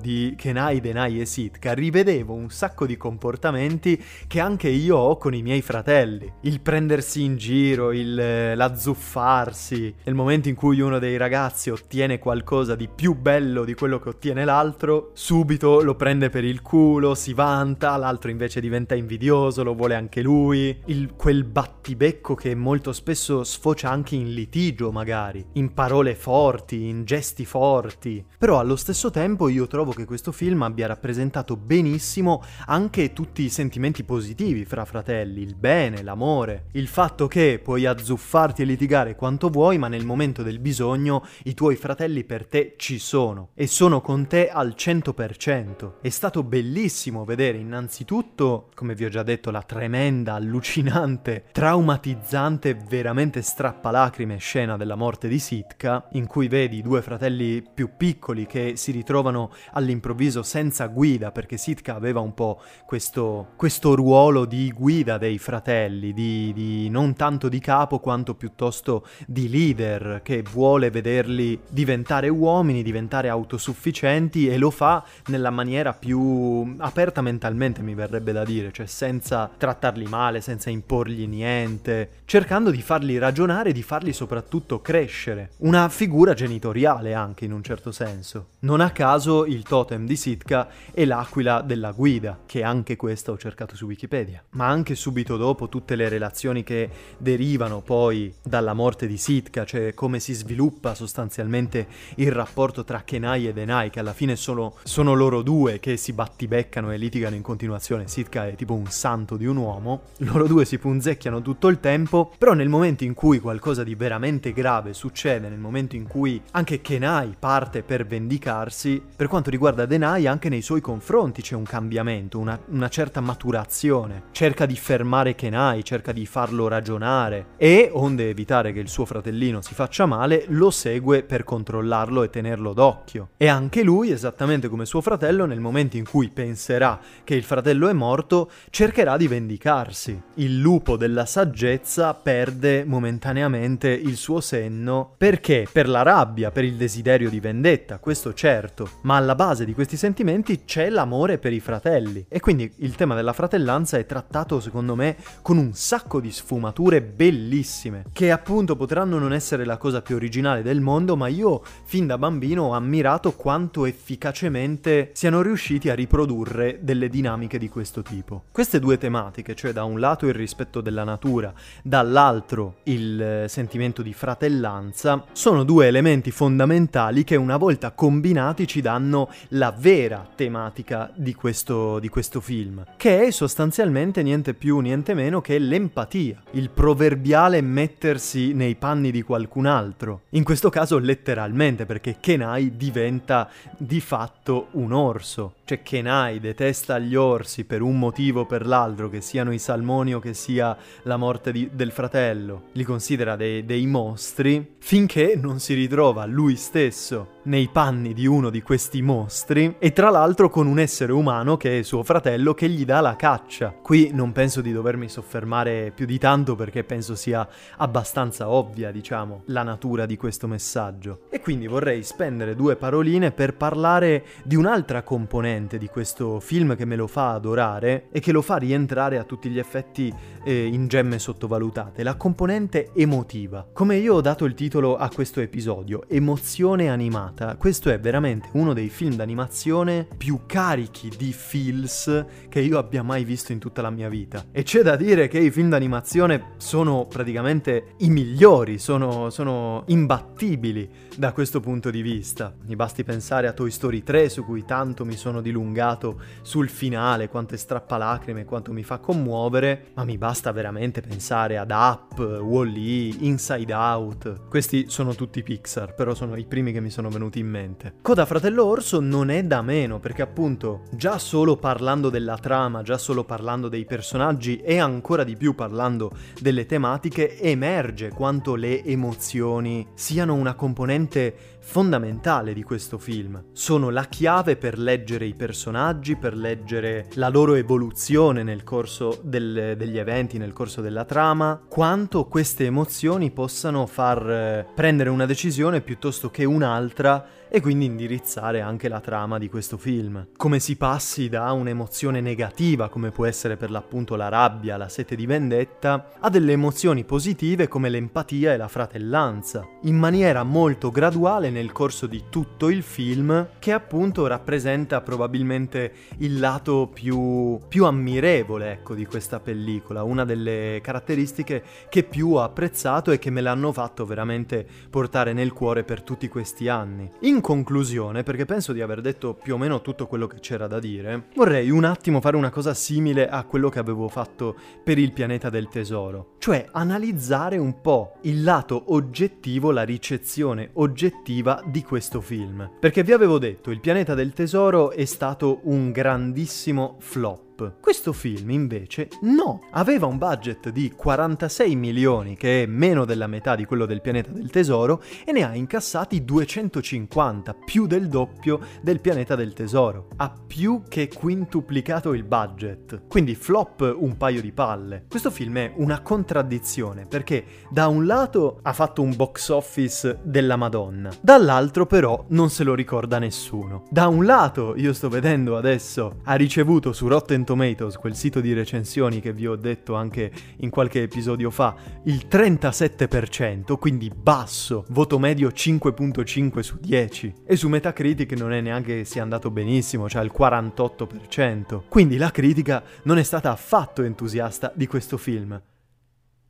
di 0.00 0.34
Kenai, 0.36 0.80
Denai 0.80 1.20
e 1.20 1.26
Sitka 1.26 1.72
rivedevo 1.72 2.32
un 2.32 2.50
sacco 2.50 2.86
di 2.86 2.96
comportamenti 2.96 4.00
che 4.28 4.38
anche 4.38 4.68
io 4.68 4.96
ho 4.96 5.16
con 5.16 5.34
i 5.34 5.42
miei 5.42 5.60
fratelli. 5.60 6.32
Il 6.42 6.60
prendersi 6.60 7.24
in 7.24 7.36
giro, 7.36 7.90
il, 7.90 8.16
eh, 8.18 8.54
l'azzuffarsi, 8.54 9.94
nel 10.04 10.14
momento 10.14 10.48
in 10.48 10.54
cui 10.54 10.80
uno 10.80 11.00
dei 11.00 11.16
ragazzi 11.16 11.70
ottiene 11.70 12.20
qualcosa 12.20 12.76
di 12.76 12.88
più 12.88 13.16
bello 13.16 13.64
di 13.64 13.74
quello 13.74 13.98
che 13.98 14.10
ottiene 14.10 14.44
l'altro, 14.44 15.10
subito 15.14 15.80
lo 15.80 15.96
prende 15.96 16.30
per 16.30 16.44
il 16.44 16.62
culo, 16.62 17.16
si 17.16 17.32
vanta, 17.32 17.96
l'altro 17.96 18.30
invece 18.30 18.60
diventa 18.60 18.94
invidioso, 18.94 19.64
lo 19.64 19.74
vuole 19.74 19.96
anche 19.96 20.22
lui. 20.22 20.80
Il, 20.86 21.14
quel 21.16 21.42
battibecco 21.42 22.36
che 22.36 22.54
molto 22.54 22.92
spesso 22.92 23.42
sfocia 23.42 23.90
anche 23.90 24.14
in 24.14 24.32
litigio 24.32 24.92
magari, 24.92 25.44
in 25.54 25.74
parole 25.74 26.14
forti, 26.14 26.86
in 26.86 27.04
gesti 27.04 27.44
forti, 27.44 28.24
però 28.38 28.58
allo 28.60 28.76
stesso 28.76 29.10
tempo 29.10 29.29
tempo 29.30 29.48
io 29.48 29.68
trovo 29.68 29.92
che 29.92 30.06
questo 30.06 30.32
film 30.32 30.62
abbia 30.62 30.88
rappresentato 30.88 31.56
benissimo 31.56 32.42
anche 32.66 33.12
tutti 33.12 33.42
i 33.42 33.48
sentimenti 33.48 34.02
positivi 34.02 34.64
fra 34.64 34.84
fratelli, 34.84 35.40
il 35.40 35.54
bene, 35.54 36.02
l'amore, 36.02 36.64
il 36.72 36.88
fatto 36.88 37.28
che 37.28 37.60
puoi 37.62 37.86
azzuffarti 37.86 38.62
e 38.62 38.64
litigare 38.64 39.14
quanto 39.14 39.48
vuoi, 39.48 39.78
ma 39.78 39.86
nel 39.86 40.04
momento 40.04 40.42
del 40.42 40.58
bisogno 40.58 41.24
i 41.44 41.54
tuoi 41.54 41.76
fratelli 41.76 42.24
per 42.24 42.44
te 42.44 42.74
ci 42.76 42.98
sono 42.98 43.50
e 43.54 43.68
sono 43.68 44.00
con 44.00 44.26
te 44.26 44.48
al 44.48 44.74
100%. 44.76 45.92
È 46.00 46.08
stato 46.08 46.42
bellissimo 46.42 47.24
vedere 47.24 47.58
innanzitutto, 47.58 48.70
come 48.74 48.96
vi 48.96 49.04
ho 49.04 49.08
già 49.08 49.22
detto, 49.22 49.52
la 49.52 49.62
tremenda, 49.62 50.34
allucinante, 50.34 51.44
traumatizzante, 51.52 52.74
veramente 52.74 53.42
strappalacrime 53.42 54.38
scena 54.38 54.76
della 54.76 54.96
morte 54.96 55.28
di 55.28 55.38
Sitka, 55.38 56.08
in 56.12 56.26
cui 56.26 56.48
vedi 56.48 56.78
i 56.78 56.82
due 56.82 57.00
fratelli 57.00 57.62
più 57.62 57.90
piccoli 57.96 58.46
che 58.46 58.72
si 58.74 58.90
ritrovano 58.90 59.18
ritrovano 59.20 59.50
all'improvviso 59.72 60.42
senza 60.42 60.86
guida, 60.86 61.30
perché 61.30 61.56
Sitka 61.56 61.94
aveva 61.94 62.20
un 62.20 62.34
po' 62.34 62.60
questo, 62.86 63.48
questo 63.56 63.94
ruolo 63.94 64.44
di 64.44 64.72
guida 64.72 65.18
dei 65.18 65.38
fratelli, 65.38 66.12
di, 66.12 66.52
di 66.54 66.88
non 66.88 67.14
tanto 67.14 67.48
di 67.48 67.60
capo 67.60 67.98
quanto 67.98 68.34
piuttosto 68.34 69.06
di 69.26 69.48
leader, 69.48 70.20
che 70.22 70.42
vuole 70.42 70.90
vederli 70.90 71.60
diventare 71.68 72.28
uomini, 72.28 72.82
diventare 72.82 73.28
autosufficienti 73.28 74.48
e 74.48 74.56
lo 74.56 74.70
fa 74.70 75.04
nella 75.26 75.50
maniera 75.50 75.92
più 75.92 76.76
aperta 76.78 77.20
mentalmente, 77.20 77.82
mi 77.82 77.94
verrebbe 77.94 78.32
da 78.32 78.44
dire, 78.44 78.72
cioè 78.72 78.86
senza 78.86 79.50
trattarli 79.56 80.06
male, 80.06 80.40
senza 80.40 80.70
imporgli 80.70 81.26
niente, 81.26 82.10
cercando 82.24 82.70
di 82.70 82.80
farli 82.80 83.18
ragionare, 83.18 83.72
di 83.72 83.82
farli 83.82 84.12
soprattutto 84.12 84.80
crescere. 84.80 85.50
Una 85.58 85.88
figura 85.88 86.32
genitoriale 86.34 87.12
anche 87.14 87.44
in 87.44 87.52
un 87.52 87.62
certo 87.62 87.92
senso. 87.92 88.46
Non 88.60 88.80
a 88.80 88.90
caso 88.90 89.09
il 89.46 89.62
totem 89.64 90.06
di 90.06 90.16
Sitka 90.16 90.68
è 90.92 91.04
l'aquila 91.04 91.62
della 91.62 91.90
guida, 91.92 92.38
che 92.46 92.62
anche 92.62 92.96
questa 92.96 93.32
ho 93.32 93.38
cercato 93.38 93.74
su 93.74 93.86
Wikipedia. 93.86 94.42
Ma 94.50 94.66
anche 94.68 94.94
subito 94.94 95.36
dopo 95.36 95.68
tutte 95.68 95.96
le 95.96 96.08
relazioni 96.08 96.62
che 96.62 96.88
derivano 97.18 97.80
poi 97.80 98.32
dalla 98.42 98.72
morte 98.72 99.06
di 99.06 99.16
Sitka, 99.16 99.64
cioè 99.64 99.94
come 99.94 100.20
si 100.20 100.32
sviluppa 100.32 100.94
sostanzialmente 100.94 101.86
il 102.16 102.30
rapporto 102.30 102.84
tra 102.84 103.02
Kenai 103.02 103.48
e 103.48 103.52
Denai, 103.52 103.90
che 103.90 103.98
alla 103.98 104.12
fine 104.12 104.36
sono, 104.36 104.74
sono 104.84 105.14
loro 105.14 105.42
due 105.42 105.80
che 105.80 105.96
si 105.96 106.12
battibeccano 106.12 106.92
e 106.92 106.96
litigano 106.96 107.34
in 107.34 107.42
continuazione. 107.42 108.06
Sitka 108.06 108.46
è 108.46 108.54
tipo 108.54 108.74
un 108.74 108.86
santo 108.86 109.36
di 109.36 109.46
un 109.46 109.56
uomo, 109.56 110.02
loro 110.18 110.46
due 110.46 110.64
si 110.64 110.78
punzecchiano 110.78 111.42
tutto 111.42 111.68
il 111.68 111.80
tempo, 111.80 112.32
però 112.38 112.52
nel 112.52 112.68
momento 112.68 113.04
in 113.04 113.14
cui 113.14 113.40
qualcosa 113.40 113.82
di 113.82 113.94
veramente 113.94 114.52
grave 114.52 114.92
succede, 114.92 115.48
nel 115.48 115.58
momento 115.58 115.96
in 115.96 116.06
cui 116.06 116.40
anche 116.52 116.80
Kenai 116.80 117.34
parte 117.38 117.82
per 117.82 118.06
vendicarsi, 118.06 118.99
per 119.20 119.28
quanto 119.28 119.50
riguarda 119.50 119.84
Denai, 119.84 120.26
anche 120.26 120.48
nei 120.48 120.62
suoi 120.62 120.80
confronti 120.80 121.42
c'è 121.42 121.54
un 121.54 121.64
cambiamento, 121.64 122.38
una, 122.38 122.58
una 122.68 122.88
certa 122.88 123.20
maturazione. 123.20 124.22
Cerca 124.32 124.64
di 124.64 124.76
fermare 124.76 125.34
Kenai, 125.34 125.84
cerca 125.84 126.12
di 126.12 126.24
farlo 126.24 126.68
ragionare 126.68 127.48
e, 127.58 127.90
onde 127.92 128.30
evitare 128.30 128.72
che 128.72 128.80
il 128.80 128.88
suo 128.88 129.04
fratellino 129.04 129.60
si 129.60 129.74
faccia 129.74 130.06
male, 130.06 130.44
lo 130.48 130.70
segue 130.70 131.22
per 131.22 131.44
controllarlo 131.44 132.22
e 132.22 132.30
tenerlo 132.30 132.72
d'occhio. 132.72 133.28
E 133.36 133.46
anche 133.46 133.82
lui, 133.82 134.10
esattamente 134.10 134.68
come 134.68 134.86
suo 134.86 135.02
fratello, 135.02 135.44
nel 135.44 135.60
momento 135.60 135.98
in 135.98 136.08
cui 136.08 136.30
penserà 136.30 136.98
che 137.22 137.34
il 137.34 137.44
fratello 137.44 137.88
è 137.88 137.92
morto, 137.92 138.50
cercherà 138.70 139.18
di 139.18 139.28
vendicarsi. 139.28 140.18
Il 140.36 140.60
lupo 140.60 140.96
della 140.96 141.26
saggezza 141.26 142.14
perde 142.14 142.84
momentaneamente 142.84 143.90
il 143.90 144.16
suo 144.16 144.40
senno 144.40 145.14
perché? 145.18 145.66
Per 145.70 145.88
la 145.88 146.00
rabbia, 146.00 146.50
per 146.50 146.64
il 146.64 146.76
desiderio 146.76 147.28
di 147.28 147.38
vendetta, 147.38 147.98
questo 147.98 148.32
certo 148.32 148.89
ma 149.02 149.16
alla 149.16 149.34
base 149.34 149.64
di 149.64 149.74
questi 149.74 149.96
sentimenti 149.96 150.64
c'è 150.64 150.90
l'amore 150.90 151.38
per 151.38 151.52
i 151.52 151.60
fratelli. 151.60 152.24
E 152.28 152.40
quindi 152.40 152.70
il 152.78 152.94
tema 152.94 153.14
della 153.14 153.32
fratellanza 153.32 153.98
è 153.98 154.06
trattato, 154.06 154.60
secondo 154.60 154.94
me, 154.94 155.16
con 155.42 155.56
un 155.56 155.72
sacco 155.72 156.20
di 156.20 156.30
sfumature 156.30 157.02
bellissime, 157.02 158.04
che 158.12 158.30
appunto 158.30 158.76
potranno 158.76 159.18
non 159.18 159.32
essere 159.32 159.64
la 159.64 159.76
cosa 159.76 160.02
più 160.02 160.16
originale 160.16 160.62
del 160.62 160.80
mondo, 160.80 161.16
ma 161.16 161.28
io 161.28 161.62
fin 161.84 162.06
da 162.06 162.18
bambino 162.18 162.64
ho 162.64 162.72
ammirato 162.72 163.32
quanto 163.32 163.86
efficacemente 163.86 165.10
siano 165.12 165.42
riusciti 165.42 165.88
a 165.88 165.94
riprodurre 165.94 166.78
delle 166.82 167.08
dinamiche 167.08 167.58
di 167.58 167.68
questo 167.68 168.02
tipo. 168.02 168.44
Queste 168.52 168.78
due 168.78 168.98
tematiche, 168.98 169.54
cioè 169.54 169.72
da 169.72 169.84
un 169.84 169.98
lato 169.98 170.26
il 170.26 170.34
rispetto 170.34 170.80
della 170.80 171.04
natura, 171.04 171.52
dall'altro 171.82 172.76
il 172.84 173.20
eh, 173.20 173.48
sentimento 173.48 174.02
di 174.02 174.12
fratellanza, 174.12 175.24
sono 175.32 175.64
due 175.64 175.86
elementi 175.86 176.30
fondamentali 176.30 177.24
che 177.24 177.36
una 177.36 177.56
volta 177.56 177.92
combinati 177.92 178.66
ci 178.66 178.79
ci 178.80 178.82
danno 178.82 179.30
la 179.48 179.74
vera 179.76 180.26
tematica 180.34 181.12
di 181.14 181.34
questo, 181.34 181.98
di 181.98 182.08
questo 182.08 182.40
film, 182.40 182.84
che 182.96 183.26
è 183.26 183.30
sostanzialmente 183.30 184.22
niente 184.22 184.54
più, 184.54 184.78
niente 184.78 185.12
meno 185.12 185.42
che 185.42 185.58
l'empatia, 185.58 186.42
il 186.52 186.70
proverbiale 186.70 187.60
mettersi 187.60 188.54
nei 188.54 188.74
panni 188.76 189.10
di 189.10 189.22
qualcun 189.22 189.66
altro. 189.66 190.22
In 190.30 190.44
questo 190.44 190.70
caso 190.70 190.98
letteralmente, 190.98 191.84
perché 191.84 192.16
Kenai 192.20 192.76
diventa 192.76 193.50
di 193.76 194.00
fatto 194.00 194.68
un 194.72 194.92
orso. 194.92 195.56
Cioè 195.70 195.82
Kenai 195.84 196.40
detesta 196.40 196.98
gli 196.98 197.14
orsi 197.14 197.62
per 197.62 197.80
un 197.80 197.96
motivo 197.96 198.40
o 198.40 198.44
per 198.44 198.66
l'altro, 198.66 199.08
che 199.08 199.20
siano 199.20 199.52
i 199.52 199.60
salmoni 199.60 200.12
o 200.12 200.18
che 200.18 200.34
sia 200.34 200.76
la 201.02 201.16
morte 201.16 201.52
di, 201.52 201.70
del 201.72 201.92
fratello. 201.92 202.62
Li 202.72 202.82
considera 202.82 203.36
dei, 203.36 203.64
dei 203.64 203.86
mostri 203.86 204.78
finché 204.80 205.38
non 205.40 205.60
si 205.60 205.74
ritrova 205.74 206.24
lui 206.26 206.56
stesso 206.56 207.38
nei 207.42 207.68
panni 207.68 208.12
di 208.14 208.26
uno 208.26 208.50
di 208.50 208.62
questi 208.62 209.00
mostri 209.00 209.76
e 209.78 209.92
tra 209.92 210.10
l'altro 210.10 210.50
con 210.50 210.66
un 210.66 210.78
essere 210.78 211.12
umano 211.12 211.56
che 211.56 211.78
è 211.78 211.82
suo 211.82 212.02
fratello 212.02 212.52
che 212.52 212.68
gli 212.68 212.84
dà 212.84 213.00
la 213.00 213.14
caccia. 213.14 213.70
Qui 213.70 214.10
non 214.12 214.32
penso 214.32 214.60
di 214.60 214.72
dovermi 214.72 215.08
soffermare 215.08 215.92
più 215.94 216.04
di 216.04 216.18
tanto 216.18 216.56
perché 216.56 216.82
penso 216.82 217.14
sia 217.14 217.46
abbastanza 217.76 218.50
ovvia, 218.50 218.90
diciamo, 218.90 219.42
la 219.46 219.62
natura 219.62 220.04
di 220.04 220.16
questo 220.16 220.48
messaggio. 220.48 221.20
E 221.30 221.40
quindi 221.40 221.68
vorrei 221.68 222.02
spendere 222.02 222.56
due 222.56 222.74
paroline 222.74 223.30
per 223.30 223.54
parlare 223.54 224.24
di 224.42 224.56
un'altra 224.56 225.02
componente 225.02 225.59
di 225.68 225.86
questo 225.88 226.40
film 226.40 226.76
che 226.76 226.84
me 226.84 226.96
lo 226.96 227.06
fa 227.06 227.32
adorare 227.32 228.06
e 228.10 228.20
che 228.20 228.32
lo 228.32 228.42
fa 228.42 228.56
rientrare 228.56 229.18
a 229.18 229.24
tutti 229.24 229.48
gli 229.48 229.58
effetti 229.58 230.12
eh, 230.44 230.66
in 230.66 230.88
gemme 230.88 231.18
sottovalutate, 231.18 232.02
la 232.02 232.16
componente 232.16 232.90
emotiva. 232.94 233.66
Come 233.72 233.96
io 233.96 234.14
ho 234.14 234.20
dato 234.20 234.44
il 234.44 234.54
titolo 234.54 234.96
a 234.96 235.08
questo 235.08 235.40
episodio, 235.40 236.08
emozione 236.08 236.88
animata, 236.88 237.56
questo 237.56 237.90
è 237.90 238.00
veramente 238.00 238.48
uno 238.52 238.72
dei 238.72 238.88
film 238.88 239.14
d'animazione 239.14 240.06
più 240.16 240.40
carichi 240.46 241.10
di 241.16 241.32
feels 241.32 242.24
che 242.48 242.60
io 242.60 242.78
abbia 242.78 243.02
mai 243.02 243.24
visto 243.24 243.52
in 243.52 243.58
tutta 243.58 243.82
la 243.82 243.90
mia 243.90 244.08
vita. 244.08 244.44
E 244.52 244.62
c'è 244.62 244.82
da 244.82 244.96
dire 244.96 245.28
che 245.28 245.38
i 245.38 245.50
film 245.50 245.68
d'animazione 245.68 246.52
sono 246.56 247.06
praticamente 247.06 247.94
i 247.98 248.10
migliori, 248.10 248.78
sono, 248.78 249.30
sono 249.30 249.84
imbattibili 249.86 251.08
da 251.20 251.32
questo 251.32 251.60
punto 251.60 251.90
di 251.90 252.00
vista. 252.00 252.54
Mi 252.64 252.76
basti 252.76 253.04
pensare 253.04 253.46
a 253.46 253.52
Toy 253.52 253.70
Story 253.70 254.02
3 254.02 254.30
su 254.30 254.42
cui 254.42 254.64
tanto 254.64 255.04
mi 255.04 255.16
sono 255.16 255.42
dilungato 255.42 256.18
sul 256.40 256.70
finale, 256.70 257.28
quanto 257.28 257.52
è 257.52 257.58
strappalacrime, 257.58 258.46
quanto 258.46 258.72
mi 258.72 258.82
fa 258.82 259.00
commuovere, 259.00 259.88
ma 259.96 260.04
mi 260.04 260.16
basta 260.16 260.50
veramente 260.50 261.02
pensare 261.02 261.58
ad 261.58 261.72
Up, 261.72 262.18
Wall-E, 262.18 263.16
Inside 263.18 263.74
Out. 263.74 264.48
Questi 264.48 264.86
sono 264.88 265.14
tutti 265.14 265.42
Pixar, 265.42 265.94
però 265.94 266.14
sono 266.14 266.36
i 266.36 266.46
primi 266.46 266.72
che 266.72 266.80
mi 266.80 266.88
sono 266.88 267.10
venuti 267.10 267.38
in 267.38 267.50
mente. 267.50 267.96
Coda 268.00 268.24
Fratello 268.24 268.64
Orso 268.64 268.98
non 268.98 269.28
è 269.28 269.44
da 269.44 269.60
meno, 269.60 270.00
perché 270.00 270.22
appunto 270.22 270.84
già 270.90 271.18
solo 271.18 271.58
parlando 271.58 272.08
della 272.08 272.38
trama, 272.38 272.80
già 272.80 272.96
solo 272.96 273.24
parlando 273.24 273.68
dei 273.68 273.84
personaggi 273.84 274.56
e 274.62 274.78
ancora 274.78 275.24
di 275.24 275.36
più 275.36 275.54
parlando 275.54 276.12
delle 276.40 276.64
tematiche, 276.64 277.38
emerge 277.38 278.08
quanto 278.08 278.54
le 278.54 278.82
emozioni 278.82 279.86
siano 279.92 280.32
una 280.32 280.54
componente 280.54 281.08
mente 281.10 281.34
fondamentale 281.70 282.52
di 282.52 282.64
questo 282.64 282.98
film. 282.98 283.44
Sono 283.52 283.90
la 283.90 284.06
chiave 284.06 284.56
per 284.56 284.76
leggere 284.76 285.24
i 285.24 285.34
personaggi, 285.34 286.16
per 286.16 286.36
leggere 286.36 287.06
la 287.14 287.28
loro 287.28 287.54
evoluzione 287.54 288.42
nel 288.42 288.64
corso 288.64 289.20
del, 289.22 289.76
degli 289.76 289.96
eventi, 289.96 290.36
nel 290.36 290.52
corso 290.52 290.80
della 290.80 291.04
trama, 291.04 291.62
quanto 291.68 292.24
queste 292.24 292.64
emozioni 292.64 293.30
possano 293.30 293.86
far 293.86 294.28
eh, 294.28 294.66
prendere 294.74 295.10
una 295.10 295.26
decisione 295.26 295.80
piuttosto 295.80 296.28
che 296.28 296.44
un'altra 296.44 297.38
e 297.52 297.60
quindi 297.60 297.86
indirizzare 297.86 298.60
anche 298.60 298.88
la 298.88 299.00
trama 299.00 299.36
di 299.36 299.48
questo 299.48 299.76
film. 299.76 300.28
Come 300.36 300.60
si 300.60 300.76
passi 300.76 301.28
da 301.28 301.50
un'emozione 301.50 302.20
negativa, 302.20 302.88
come 302.88 303.10
può 303.10 303.26
essere 303.26 303.56
per 303.56 303.70
l'appunto 303.70 304.14
la 304.14 304.28
rabbia, 304.28 304.76
la 304.76 304.88
sete 304.88 305.16
di 305.16 305.26
vendetta, 305.26 306.10
a 306.20 306.30
delle 306.30 306.52
emozioni 306.52 307.04
positive 307.04 307.66
come 307.66 307.88
l'empatia 307.88 308.52
e 308.52 308.56
la 308.56 308.68
fratellanza, 308.68 309.66
in 309.82 309.96
maniera 309.96 310.44
molto 310.44 310.90
graduale 310.90 311.50
nel 311.50 311.59
corso 311.72 312.06
di 312.06 312.24
tutto 312.28 312.68
il 312.70 312.82
film, 312.82 313.48
che 313.58 313.72
appunto 313.72 314.26
rappresenta 314.26 315.00
probabilmente 315.00 315.92
il 316.18 316.38
lato 316.38 316.90
più, 316.92 317.58
più 317.68 317.84
ammirevole 317.84 318.72
ecco, 318.72 318.94
di 318.94 319.06
questa 319.06 319.40
pellicola, 319.40 320.02
una 320.02 320.24
delle 320.24 320.80
caratteristiche 320.82 321.62
che 321.88 322.02
più 322.02 322.32
ho 322.32 322.42
apprezzato 322.42 323.10
e 323.10 323.18
che 323.18 323.30
me 323.30 323.40
l'hanno 323.40 323.72
fatto 323.72 324.04
veramente 324.04 324.66
portare 324.88 325.32
nel 325.32 325.52
cuore 325.52 325.84
per 325.84 326.02
tutti 326.02 326.28
questi 326.28 326.68
anni. 326.68 327.10
In 327.20 327.40
conclusione, 327.40 328.22
perché 328.22 328.44
penso 328.44 328.72
di 328.72 328.80
aver 328.80 329.00
detto 329.00 329.34
più 329.34 329.54
o 329.54 329.58
meno 329.58 329.80
tutto 329.80 330.06
quello 330.06 330.26
che 330.26 330.40
c'era 330.40 330.66
da 330.66 330.78
dire, 330.78 331.28
vorrei 331.34 331.70
un 331.70 331.84
attimo 331.84 332.20
fare 332.20 332.36
una 332.36 332.50
cosa 332.50 332.74
simile 332.74 333.28
a 333.28 333.44
quello 333.44 333.68
che 333.68 333.78
avevo 333.78 334.08
fatto 334.08 334.56
per 334.82 334.98
il 334.98 335.12
pianeta 335.12 335.50
del 335.50 335.68
tesoro, 335.68 336.34
cioè 336.38 336.66
analizzare 336.72 337.58
un 337.58 337.80
po' 337.80 338.14
il 338.22 338.42
lato 338.42 338.84
oggettivo, 338.88 339.70
la 339.70 339.82
ricezione 339.82 340.70
oggettiva 340.74 341.39
di 341.66 341.82
questo 341.82 342.20
film. 342.20 342.70
Perché 342.78 343.02
vi 343.02 343.12
avevo 343.12 343.38
detto, 343.38 343.70
il 343.70 343.80
pianeta 343.80 344.14
del 344.14 344.32
tesoro 344.32 344.90
è 344.90 345.04
stato 345.04 345.60
un 345.64 345.90
grandissimo 345.90 346.96
flop 347.00 347.49
questo 347.80 348.12
film 348.12 348.50
invece 348.50 349.08
no, 349.22 349.60
aveva 349.70 350.06
un 350.06 350.18
budget 350.18 350.70
di 350.70 350.92
46 350.94 351.76
milioni, 351.76 352.36
che 352.36 352.62
è 352.62 352.66
meno 352.66 353.04
della 353.04 353.26
metà 353.26 353.54
di 353.54 353.64
quello 353.64 353.86
del 353.86 354.00
pianeta 354.00 354.30
del 354.30 354.50
tesoro, 354.50 355.02
e 355.24 355.32
ne 355.32 355.42
ha 355.42 355.54
incassati 355.54 356.24
250, 356.24 357.54
più 357.64 357.86
del 357.86 358.08
doppio 358.08 358.60
del 358.80 359.00
pianeta 359.00 359.34
del 359.34 359.52
tesoro. 359.52 360.08
Ha 360.16 360.32
più 360.46 360.82
che 360.88 361.08
quintuplicato 361.08 362.12
il 362.12 362.24
budget. 362.24 363.02
Quindi 363.08 363.34
flop 363.34 363.96
un 363.98 364.16
paio 364.16 364.40
di 364.40 364.52
palle. 364.52 365.04
Questo 365.08 365.30
film 365.30 365.58
è 365.58 365.72
una 365.76 366.00
contraddizione, 366.00 367.06
perché 367.06 367.44
da 367.70 367.88
un 367.88 368.06
lato 368.06 368.60
ha 368.62 368.72
fatto 368.72 369.02
un 369.02 369.14
box 369.14 369.48
office 369.48 370.18
della 370.22 370.56
Madonna, 370.56 371.10
dall'altro 371.20 371.86
però 371.86 372.24
non 372.28 372.50
se 372.50 372.64
lo 372.64 372.74
ricorda 372.74 373.18
nessuno. 373.18 373.84
Da 373.90 374.06
un 374.08 374.24
lato, 374.24 374.74
io 374.76 374.92
sto 374.92 375.08
vedendo 375.08 375.56
adesso, 375.56 376.20
ha 376.24 376.34
ricevuto 376.34 376.92
su 376.92 377.08
Rotten 377.08 377.44
Tomatoes, 377.50 377.96
quel 377.96 378.14
sito 378.14 378.40
di 378.40 378.52
recensioni 378.52 379.20
che 379.20 379.32
vi 379.32 379.48
ho 379.48 379.56
detto 379.56 379.96
anche 379.96 380.30
in 380.58 380.70
qualche 380.70 381.02
episodio 381.02 381.50
fa, 381.50 381.74
il 382.04 382.28
37%, 382.30 383.76
quindi 383.76 384.08
basso, 384.08 384.84
voto 384.90 385.18
medio 385.18 385.48
5.5 385.48 386.60
su 386.60 386.78
10. 386.78 387.34
E 387.44 387.56
su 387.56 387.66
Metacritic 387.66 388.38
non 388.38 388.52
è 388.52 388.60
neanche 388.60 389.04
sia 389.04 389.22
andato 389.22 389.50
benissimo, 389.50 390.08
cioè 390.08 390.22
il 390.22 390.30
48%. 390.32 391.82
Quindi 391.88 392.18
la 392.18 392.30
critica 392.30 392.84
non 393.02 393.18
è 393.18 393.24
stata 393.24 393.50
affatto 393.50 394.04
entusiasta 394.04 394.70
di 394.72 394.86
questo 394.86 395.16
film. 395.16 395.60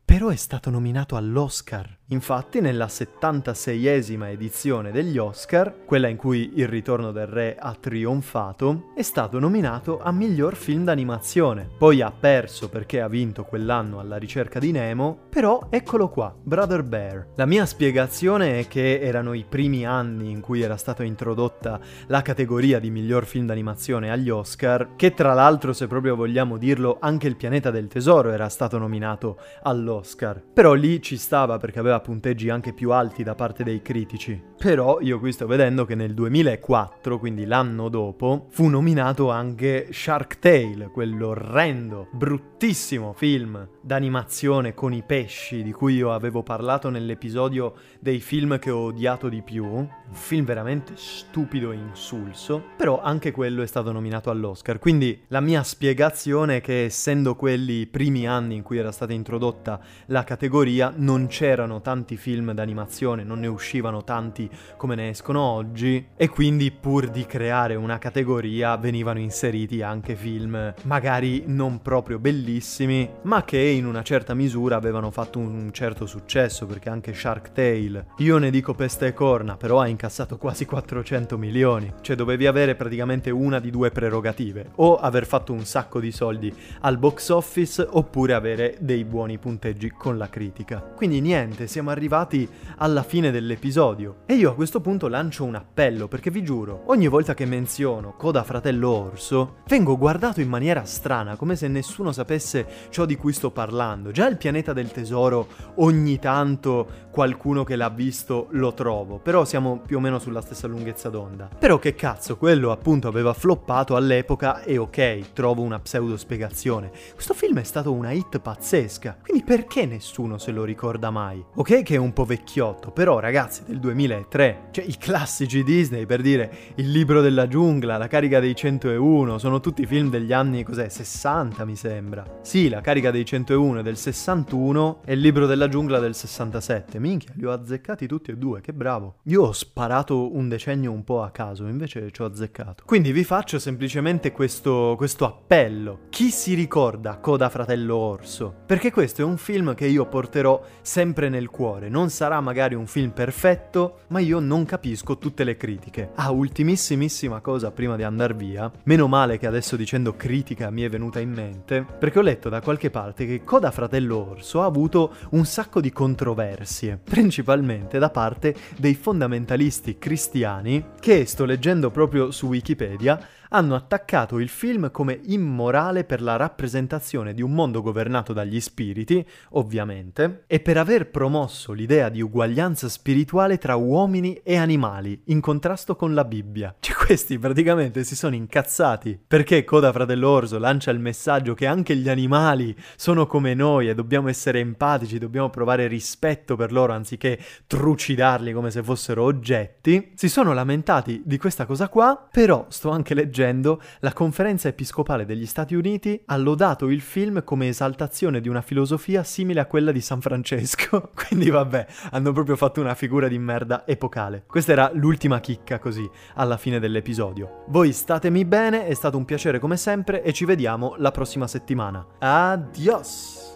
Però 0.04 0.28
è 0.28 0.36
stato 0.36 0.68
nominato 0.68 1.16
all'Oscar 1.16 1.99
Infatti 2.12 2.60
nella 2.60 2.86
76esima 2.86 4.30
edizione 4.30 4.90
degli 4.90 5.16
Oscar, 5.16 5.84
quella 5.84 6.08
in 6.08 6.16
cui 6.16 6.54
Il 6.56 6.66
ritorno 6.66 7.12
del 7.12 7.28
re 7.28 7.54
ha 7.56 7.76
trionfato, 7.78 8.90
è 8.96 9.02
stato 9.02 9.38
nominato 9.38 10.00
a 10.00 10.10
miglior 10.10 10.56
film 10.56 10.82
d'animazione. 10.82 11.68
Poi 11.78 12.00
ha 12.00 12.10
perso 12.10 12.68
perché 12.68 13.00
ha 13.00 13.06
vinto 13.06 13.44
quell'anno 13.44 14.00
alla 14.00 14.16
ricerca 14.16 14.58
di 14.58 14.72
Nemo, 14.72 15.26
però 15.30 15.68
eccolo 15.70 16.08
qua, 16.08 16.34
Brother 16.42 16.82
Bear. 16.82 17.28
La 17.36 17.46
mia 17.46 17.64
spiegazione 17.64 18.58
è 18.58 18.66
che 18.66 18.98
erano 18.98 19.32
i 19.32 19.46
primi 19.48 19.86
anni 19.86 20.32
in 20.32 20.40
cui 20.40 20.62
era 20.62 20.76
stata 20.76 21.04
introdotta 21.04 21.78
la 22.08 22.22
categoria 22.22 22.80
di 22.80 22.90
miglior 22.90 23.24
film 23.24 23.46
d'animazione 23.46 24.10
agli 24.10 24.30
Oscar, 24.30 24.96
che 24.96 25.14
tra 25.14 25.32
l'altro 25.32 25.72
se 25.72 25.86
proprio 25.86 26.16
vogliamo 26.16 26.56
dirlo 26.56 26.96
anche 27.00 27.28
Il 27.28 27.36
pianeta 27.36 27.70
del 27.70 27.86
tesoro 27.86 28.30
era 28.30 28.48
stato 28.48 28.78
nominato 28.78 29.38
all'Oscar. 29.62 30.42
Però 30.52 30.72
lì 30.72 31.00
ci 31.00 31.16
stava 31.16 31.56
perché 31.58 31.78
aveva 31.78 31.98
punteggi 32.00 32.48
anche 32.48 32.72
più 32.72 32.92
alti 32.92 33.22
da 33.22 33.34
parte 33.34 33.64
dei 33.64 33.82
critici. 33.82 34.40
Però 34.56 35.00
io 35.00 35.18
qui 35.18 35.32
sto 35.32 35.46
vedendo 35.46 35.84
che 35.84 35.94
nel 35.94 36.14
2004, 36.14 37.18
quindi 37.18 37.46
l'anno 37.46 37.88
dopo, 37.88 38.46
fu 38.50 38.66
nominato 38.68 39.30
anche 39.30 39.88
Shark 39.90 40.38
Tale, 40.38 40.90
quell'orrendo, 40.92 42.08
bruttissimo 42.12 43.12
film 43.12 43.68
d'animazione 43.82 44.74
con 44.74 44.92
i 44.92 45.02
pesci 45.02 45.62
di 45.62 45.72
cui 45.72 45.94
io 45.94 46.12
avevo 46.12 46.42
parlato 46.42 46.90
nell'episodio 46.90 47.74
dei 47.98 48.20
film 48.20 48.58
che 48.58 48.70
ho 48.70 48.84
odiato 48.84 49.28
di 49.28 49.42
più. 49.42 49.64
Un 49.64 49.88
film 50.12 50.44
veramente 50.44 50.92
stupido 50.96 51.72
e 51.72 51.76
insulso, 51.76 52.62
però 52.76 53.00
anche 53.00 53.30
quello 53.30 53.62
è 53.62 53.66
stato 53.66 53.92
nominato 53.92 54.30
all'Oscar. 54.30 54.78
Quindi 54.78 55.22
la 55.28 55.40
mia 55.40 55.62
spiegazione 55.62 56.56
è 56.56 56.60
che 56.60 56.84
essendo 56.84 57.34
quelli 57.36 57.80
i 57.80 57.86
primi 57.86 58.26
anni 58.26 58.56
in 58.56 58.62
cui 58.62 58.78
era 58.78 58.92
stata 58.92 59.12
introdotta 59.12 59.80
la 60.06 60.24
categoria, 60.24 60.92
non 60.94 61.26
c'erano 61.26 61.80
tanti 61.80 62.16
film 62.16 62.52
d'animazione, 62.52 63.24
non 63.24 63.40
ne 63.40 63.46
uscivano 63.46 64.04
tanti 64.04 64.48
come 64.76 64.94
ne 64.94 65.10
escono 65.10 65.40
oggi 65.40 66.08
e 66.16 66.28
quindi 66.28 66.70
pur 66.70 67.08
di 67.08 67.24
creare 67.24 67.74
una 67.74 67.98
categoria 67.98 68.76
venivano 68.76 69.18
inseriti 69.20 69.82
anche 69.82 70.16
film 70.16 70.74
magari 70.84 71.44
non 71.46 71.80
proprio 71.82 72.18
bellissimi, 72.18 73.08
ma 73.22 73.44
che 73.44 73.69
in 73.70 73.86
una 73.86 74.02
certa 74.02 74.34
misura 74.34 74.76
avevano 74.76 75.10
fatto 75.10 75.38
un 75.38 75.70
certo 75.72 76.06
successo, 76.06 76.66
perché 76.66 76.88
anche 76.88 77.14
Shark 77.14 77.52
Tale, 77.52 78.06
io 78.18 78.38
ne 78.38 78.50
dico 78.50 78.74
peste 78.74 79.08
e 79.08 79.12
corna, 79.12 79.56
però 79.56 79.80
ha 79.80 79.86
incassato 79.86 80.36
quasi 80.36 80.64
400 80.64 81.38
milioni, 81.38 81.92
cioè 82.00 82.16
dovevi 82.16 82.46
avere 82.46 82.74
praticamente 82.74 83.30
una 83.30 83.58
di 83.60 83.70
due 83.70 83.90
prerogative, 83.90 84.70
o 84.76 84.96
aver 84.96 85.26
fatto 85.26 85.52
un 85.52 85.64
sacco 85.64 86.00
di 86.00 86.12
soldi 86.12 86.54
al 86.80 86.98
box 86.98 87.28
office 87.30 87.86
oppure 87.88 88.34
avere 88.34 88.76
dei 88.80 89.04
buoni 89.04 89.38
punteggi 89.38 89.90
con 89.90 90.18
la 90.18 90.28
critica. 90.28 90.80
Quindi 90.80 91.20
niente, 91.20 91.66
siamo 91.66 91.90
arrivati 91.90 92.48
alla 92.76 93.02
fine 93.02 93.30
dell'episodio 93.30 94.22
e 94.26 94.34
io 94.34 94.50
a 94.50 94.54
questo 94.54 94.80
punto 94.80 95.08
lancio 95.08 95.44
un 95.44 95.54
appello 95.54 96.08
perché 96.08 96.30
vi 96.30 96.42
giuro, 96.42 96.82
ogni 96.86 97.08
volta 97.08 97.34
che 97.34 97.44
menziono 97.44 98.14
Coda 98.16 98.42
Fratello 98.42 98.90
Orso, 98.90 99.56
vengo 99.66 99.96
guardato 99.96 100.40
in 100.40 100.48
maniera 100.48 100.84
strana, 100.84 101.36
come 101.36 101.56
se 101.56 101.68
nessuno 101.68 102.12
sapesse 102.12 102.66
ciò 102.90 103.04
di 103.04 103.16
cui 103.16 103.32
sto 103.32 103.50
parlando. 103.60 104.10
Già 104.10 104.26
il 104.26 104.38
pianeta 104.38 104.72
del 104.72 104.90
tesoro 104.90 105.48
ogni 105.76 106.18
tanto 106.18 107.08
qualcuno 107.10 107.64
che 107.64 107.76
l'ha 107.76 107.88
visto 107.90 108.46
lo 108.50 108.72
trovo, 108.72 109.18
però 109.18 109.44
siamo 109.44 109.80
più 109.84 109.96
o 109.96 110.00
meno 110.00 110.18
sulla 110.18 110.40
stessa 110.40 110.66
lunghezza 110.66 111.08
d'onda. 111.08 111.48
Però 111.58 111.78
che 111.78 111.94
cazzo, 111.94 112.36
quello 112.36 112.70
appunto 112.70 113.08
aveva 113.08 113.32
floppato 113.32 113.96
all'epoca 113.96 114.62
e 114.62 114.78
ok, 114.78 115.32
trovo 115.32 115.62
una 115.62 115.80
pseudo 115.80 116.16
spiegazione. 116.16 116.90
Questo 117.14 117.34
film 117.34 117.58
è 117.58 117.64
stato 117.64 117.92
una 117.92 118.12
hit 118.12 118.38
pazzesca, 118.38 119.18
quindi 119.22 119.42
perché 119.44 119.86
nessuno 119.86 120.38
se 120.38 120.52
lo 120.52 120.64
ricorda 120.64 121.10
mai? 121.10 121.44
Ok 121.56 121.82
che 121.82 121.94
è 121.94 121.98
un 121.98 122.12
po' 122.12 122.24
vecchiotto, 122.24 122.90
però 122.92 123.18
ragazzi 123.18 123.62
del 123.66 123.80
2003, 123.80 124.68
cioè 124.70 124.84
i 124.84 124.96
classici 124.96 125.64
Disney 125.64 126.06
per 126.06 126.20
dire 126.20 126.52
Il 126.76 126.90
libro 126.90 127.20
della 127.20 127.48
giungla, 127.48 127.96
La 127.96 128.06
carica 128.06 128.38
dei 128.38 128.54
101, 128.54 129.38
sono 129.38 129.60
tutti 129.60 129.84
film 129.86 130.10
degli 130.10 130.32
anni, 130.32 130.62
cos'è, 130.62 130.88
60 130.88 131.64
mi 131.64 131.74
sembra. 131.74 132.24
Sì, 132.42 132.68
La 132.68 132.80
carica 132.80 133.10
dei 133.10 133.24
101 133.24 133.80
è 133.80 133.82
del 133.82 133.96
61 133.96 135.00
e 135.04 135.14
Il 135.14 135.20
libro 135.20 135.46
della 135.46 135.68
giungla 135.68 135.98
del 135.98 136.14
67 136.14 136.98
minchia, 137.00 137.32
li 137.36 137.44
ho 137.44 137.52
azzeccati 137.52 138.06
tutti 138.06 138.30
e 138.30 138.36
due, 138.36 138.60
che 138.60 138.72
bravo. 138.72 139.16
Io 139.24 139.42
ho 139.42 139.52
sparato 139.52 140.34
un 140.34 140.48
decennio 140.48 140.92
un 140.92 141.02
po' 141.02 141.22
a 141.22 141.30
caso, 141.30 141.66
invece 141.66 142.10
ci 142.12 142.22
ho 142.22 142.26
azzeccato. 142.26 142.84
Quindi 142.86 143.10
vi 143.12 143.24
faccio 143.24 143.58
semplicemente 143.58 144.30
questo, 144.32 144.94
questo 144.96 145.24
appello. 145.24 146.00
Chi 146.10 146.30
si 146.30 146.54
ricorda 146.54 147.18
Coda 147.18 147.48
Fratello 147.48 147.96
Orso? 147.96 148.54
Perché 148.66 148.92
questo 148.92 149.22
è 149.22 149.24
un 149.24 149.36
film 149.36 149.74
che 149.74 149.86
io 149.86 150.06
porterò 150.06 150.62
sempre 150.82 151.28
nel 151.28 151.48
cuore. 151.48 151.88
Non 151.88 152.10
sarà 152.10 152.40
magari 152.40 152.74
un 152.74 152.86
film 152.86 153.10
perfetto, 153.10 154.00
ma 154.08 154.20
io 154.20 154.38
non 154.38 154.64
capisco 154.64 155.18
tutte 155.18 155.44
le 155.44 155.56
critiche. 155.56 156.10
Ah, 156.14 156.30
ultimissimissima 156.30 157.40
cosa 157.40 157.70
prima 157.70 157.96
di 157.96 158.02
andare 158.02 158.34
via. 158.34 158.70
Meno 158.84 159.08
male 159.08 159.38
che 159.38 159.46
adesso 159.46 159.76
dicendo 159.76 160.14
critica 160.14 160.70
mi 160.70 160.82
è 160.82 160.88
venuta 160.88 161.20
in 161.20 161.32
mente, 161.32 161.84
perché 161.98 162.18
ho 162.18 162.22
letto 162.22 162.48
da 162.48 162.60
qualche 162.60 162.90
parte 162.90 163.26
che 163.26 163.42
Coda 163.42 163.70
Fratello 163.70 164.30
Orso 164.30 164.62
ha 164.62 164.66
avuto 164.66 165.14
un 165.30 165.44
sacco 165.44 165.80
di 165.80 165.90
controversie 165.90 166.89
notizie, 166.90 166.98
principalmente 167.02 167.98
da 167.98 168.10
parte 168.10 168.54
dei 168.76 168.94
fondamentalisti 168.94 169.98
cristiani 169.98 170.84
che, 170.98 171.26
sto 171.26 171.44
leggendo 171.44 171.90
proprio 171.90 172.30
su 172.30 172.46
Wikipedia, 172.46 173.20
hanno 173.50 173.74
attaccato 173.74 174.38
il 174.38 174.48
film 174.48 174.90
come 174.90 175.20
immorale 175.24 176.04
per 176.04 176.22
la 176.22 176.36
rappresentazione 176.36 177.34
di 177.34 177.42
un 177.42 177.52
mondo 177.52 177.82
governato 177.82 178.32
dagli 178.32 178.60
spiriti, 178.60 179.24
ovviamente, 179.50 180.44
e 180.46 180.60
per 180.60 180.76
aver 180.76 181.10
promosso 181.10 181.72
l'idea 181.72 182.08
di 182.08 182.20
uguaglianza 182.20 182.88
spirituale 182.88 183.58
tra 183.58 183.74
uomini 183.74 184.40
e 184.44 184.56
animali, 184.56 185.20
in 185.26 185.40
contrasto 185.40 185.96
con 185.96 186.14
la 186.14 186.24
Bibbia. 186.24 186.74
Cioè 186.90 186.96
questi 186.96 187.38
praticamente 187.38 188.04
si 188.04 188.14
sono 188.14 188.34
incazzati 188.34 189.18
perché 189.26 189.64
Coda 189.64 189.92
Fratello 189.92 190.28
Orso 190.28 190.58
lancia 190.58 190.90
il 190.90 191.00
messaggio 191.00 191.54
che 191.54 191.66
anche 191.66 191.96
gli 191.96 192.08
animali 192.08 192.76
sono 192.96 193.26
come 193.26 193.54
noi 193.54 193.88
e 193.88 193.94
dobbiamo 193.94 194.28
essere 194.28 194.60
empatici, 194.60 195.18
dobbiamo 195.18 195.50
provare 195.50 195.88
rispetto 195.88 196.56
per 196.56 196.72
loro 196.72 196.92
anziché 196.92 197.38
trucidarli 197.66 198.52
come 198.52 198.70
se 198.70 198.82
fossero 198.82 199.24
oggetti. 199.24 200.12
Si 200.14 200.28
sono 200.28 200.52
lamentati 200.52 201.22
di 201.24 201.36
questa 201.36 201.66
cosa 201.66 201.88
qua, 201.88 202.28
però 202.30 202.66
sto 202.68 202.90
anche 202.90 203.14
leggendo 203.14 203.39
leggendo, 203.40 203.80
la 204.00 204.12
conferenza 204.12 204.68
episcopale 204.68 205.24
degli 205.24 205.46
Stati 205.46 205.74
Uniti 205.74 206.20
ha 206.26 206.36
lodato 206.36 206.88
il 206.88 207.00
film 207.00 207.42
come 207.42 207.68
esaltazione 207.68 208.40
di 208.40 208.48
una 208.48 208.60
filosofia 208.60 209.24
simile 209.24 209.60
a 209.60 209.66
quella 209.66 209.92
di 209.92 210.00
San 210.00 210.20
Francesco. 210.20 211.10
Quindi 211.26 211.50
vabbè, 211.50 211.86
hanno 212.12 212.32
proprio 212.32 212.56
fatto 212.56 212.80
una 212.80 212.94
figura 212.94 213.28
di 213.28 213.38
merda 213.38 213.86
epocale. 213.86 214.44
Questa 214.46 214.72
era 214.72 214.90
l'ultima 214.92 215.40
chicca 215.40 215.78
così, 215.78 216.08
alla 216.34 216.58
fine 216.58 216.78
dell'episodio. 216.78 217.64
Voi 217.68 217.92
statemi 217.92 218.44
bene, 218.44 218.86
è 218.86 218.94
stato 218.94 219.16
un 219.16 219.24
piacere 219.24 219.58
come 219.58 219.76
sempre 219.76 220.22
e 220.22 220.32
ci 220.32 220.44
vediamo 220.44 220.94
la 220.98 221.10
prossima 221.10 221.46
settimana. 221.46 222.06
Adios! 222.18 223.50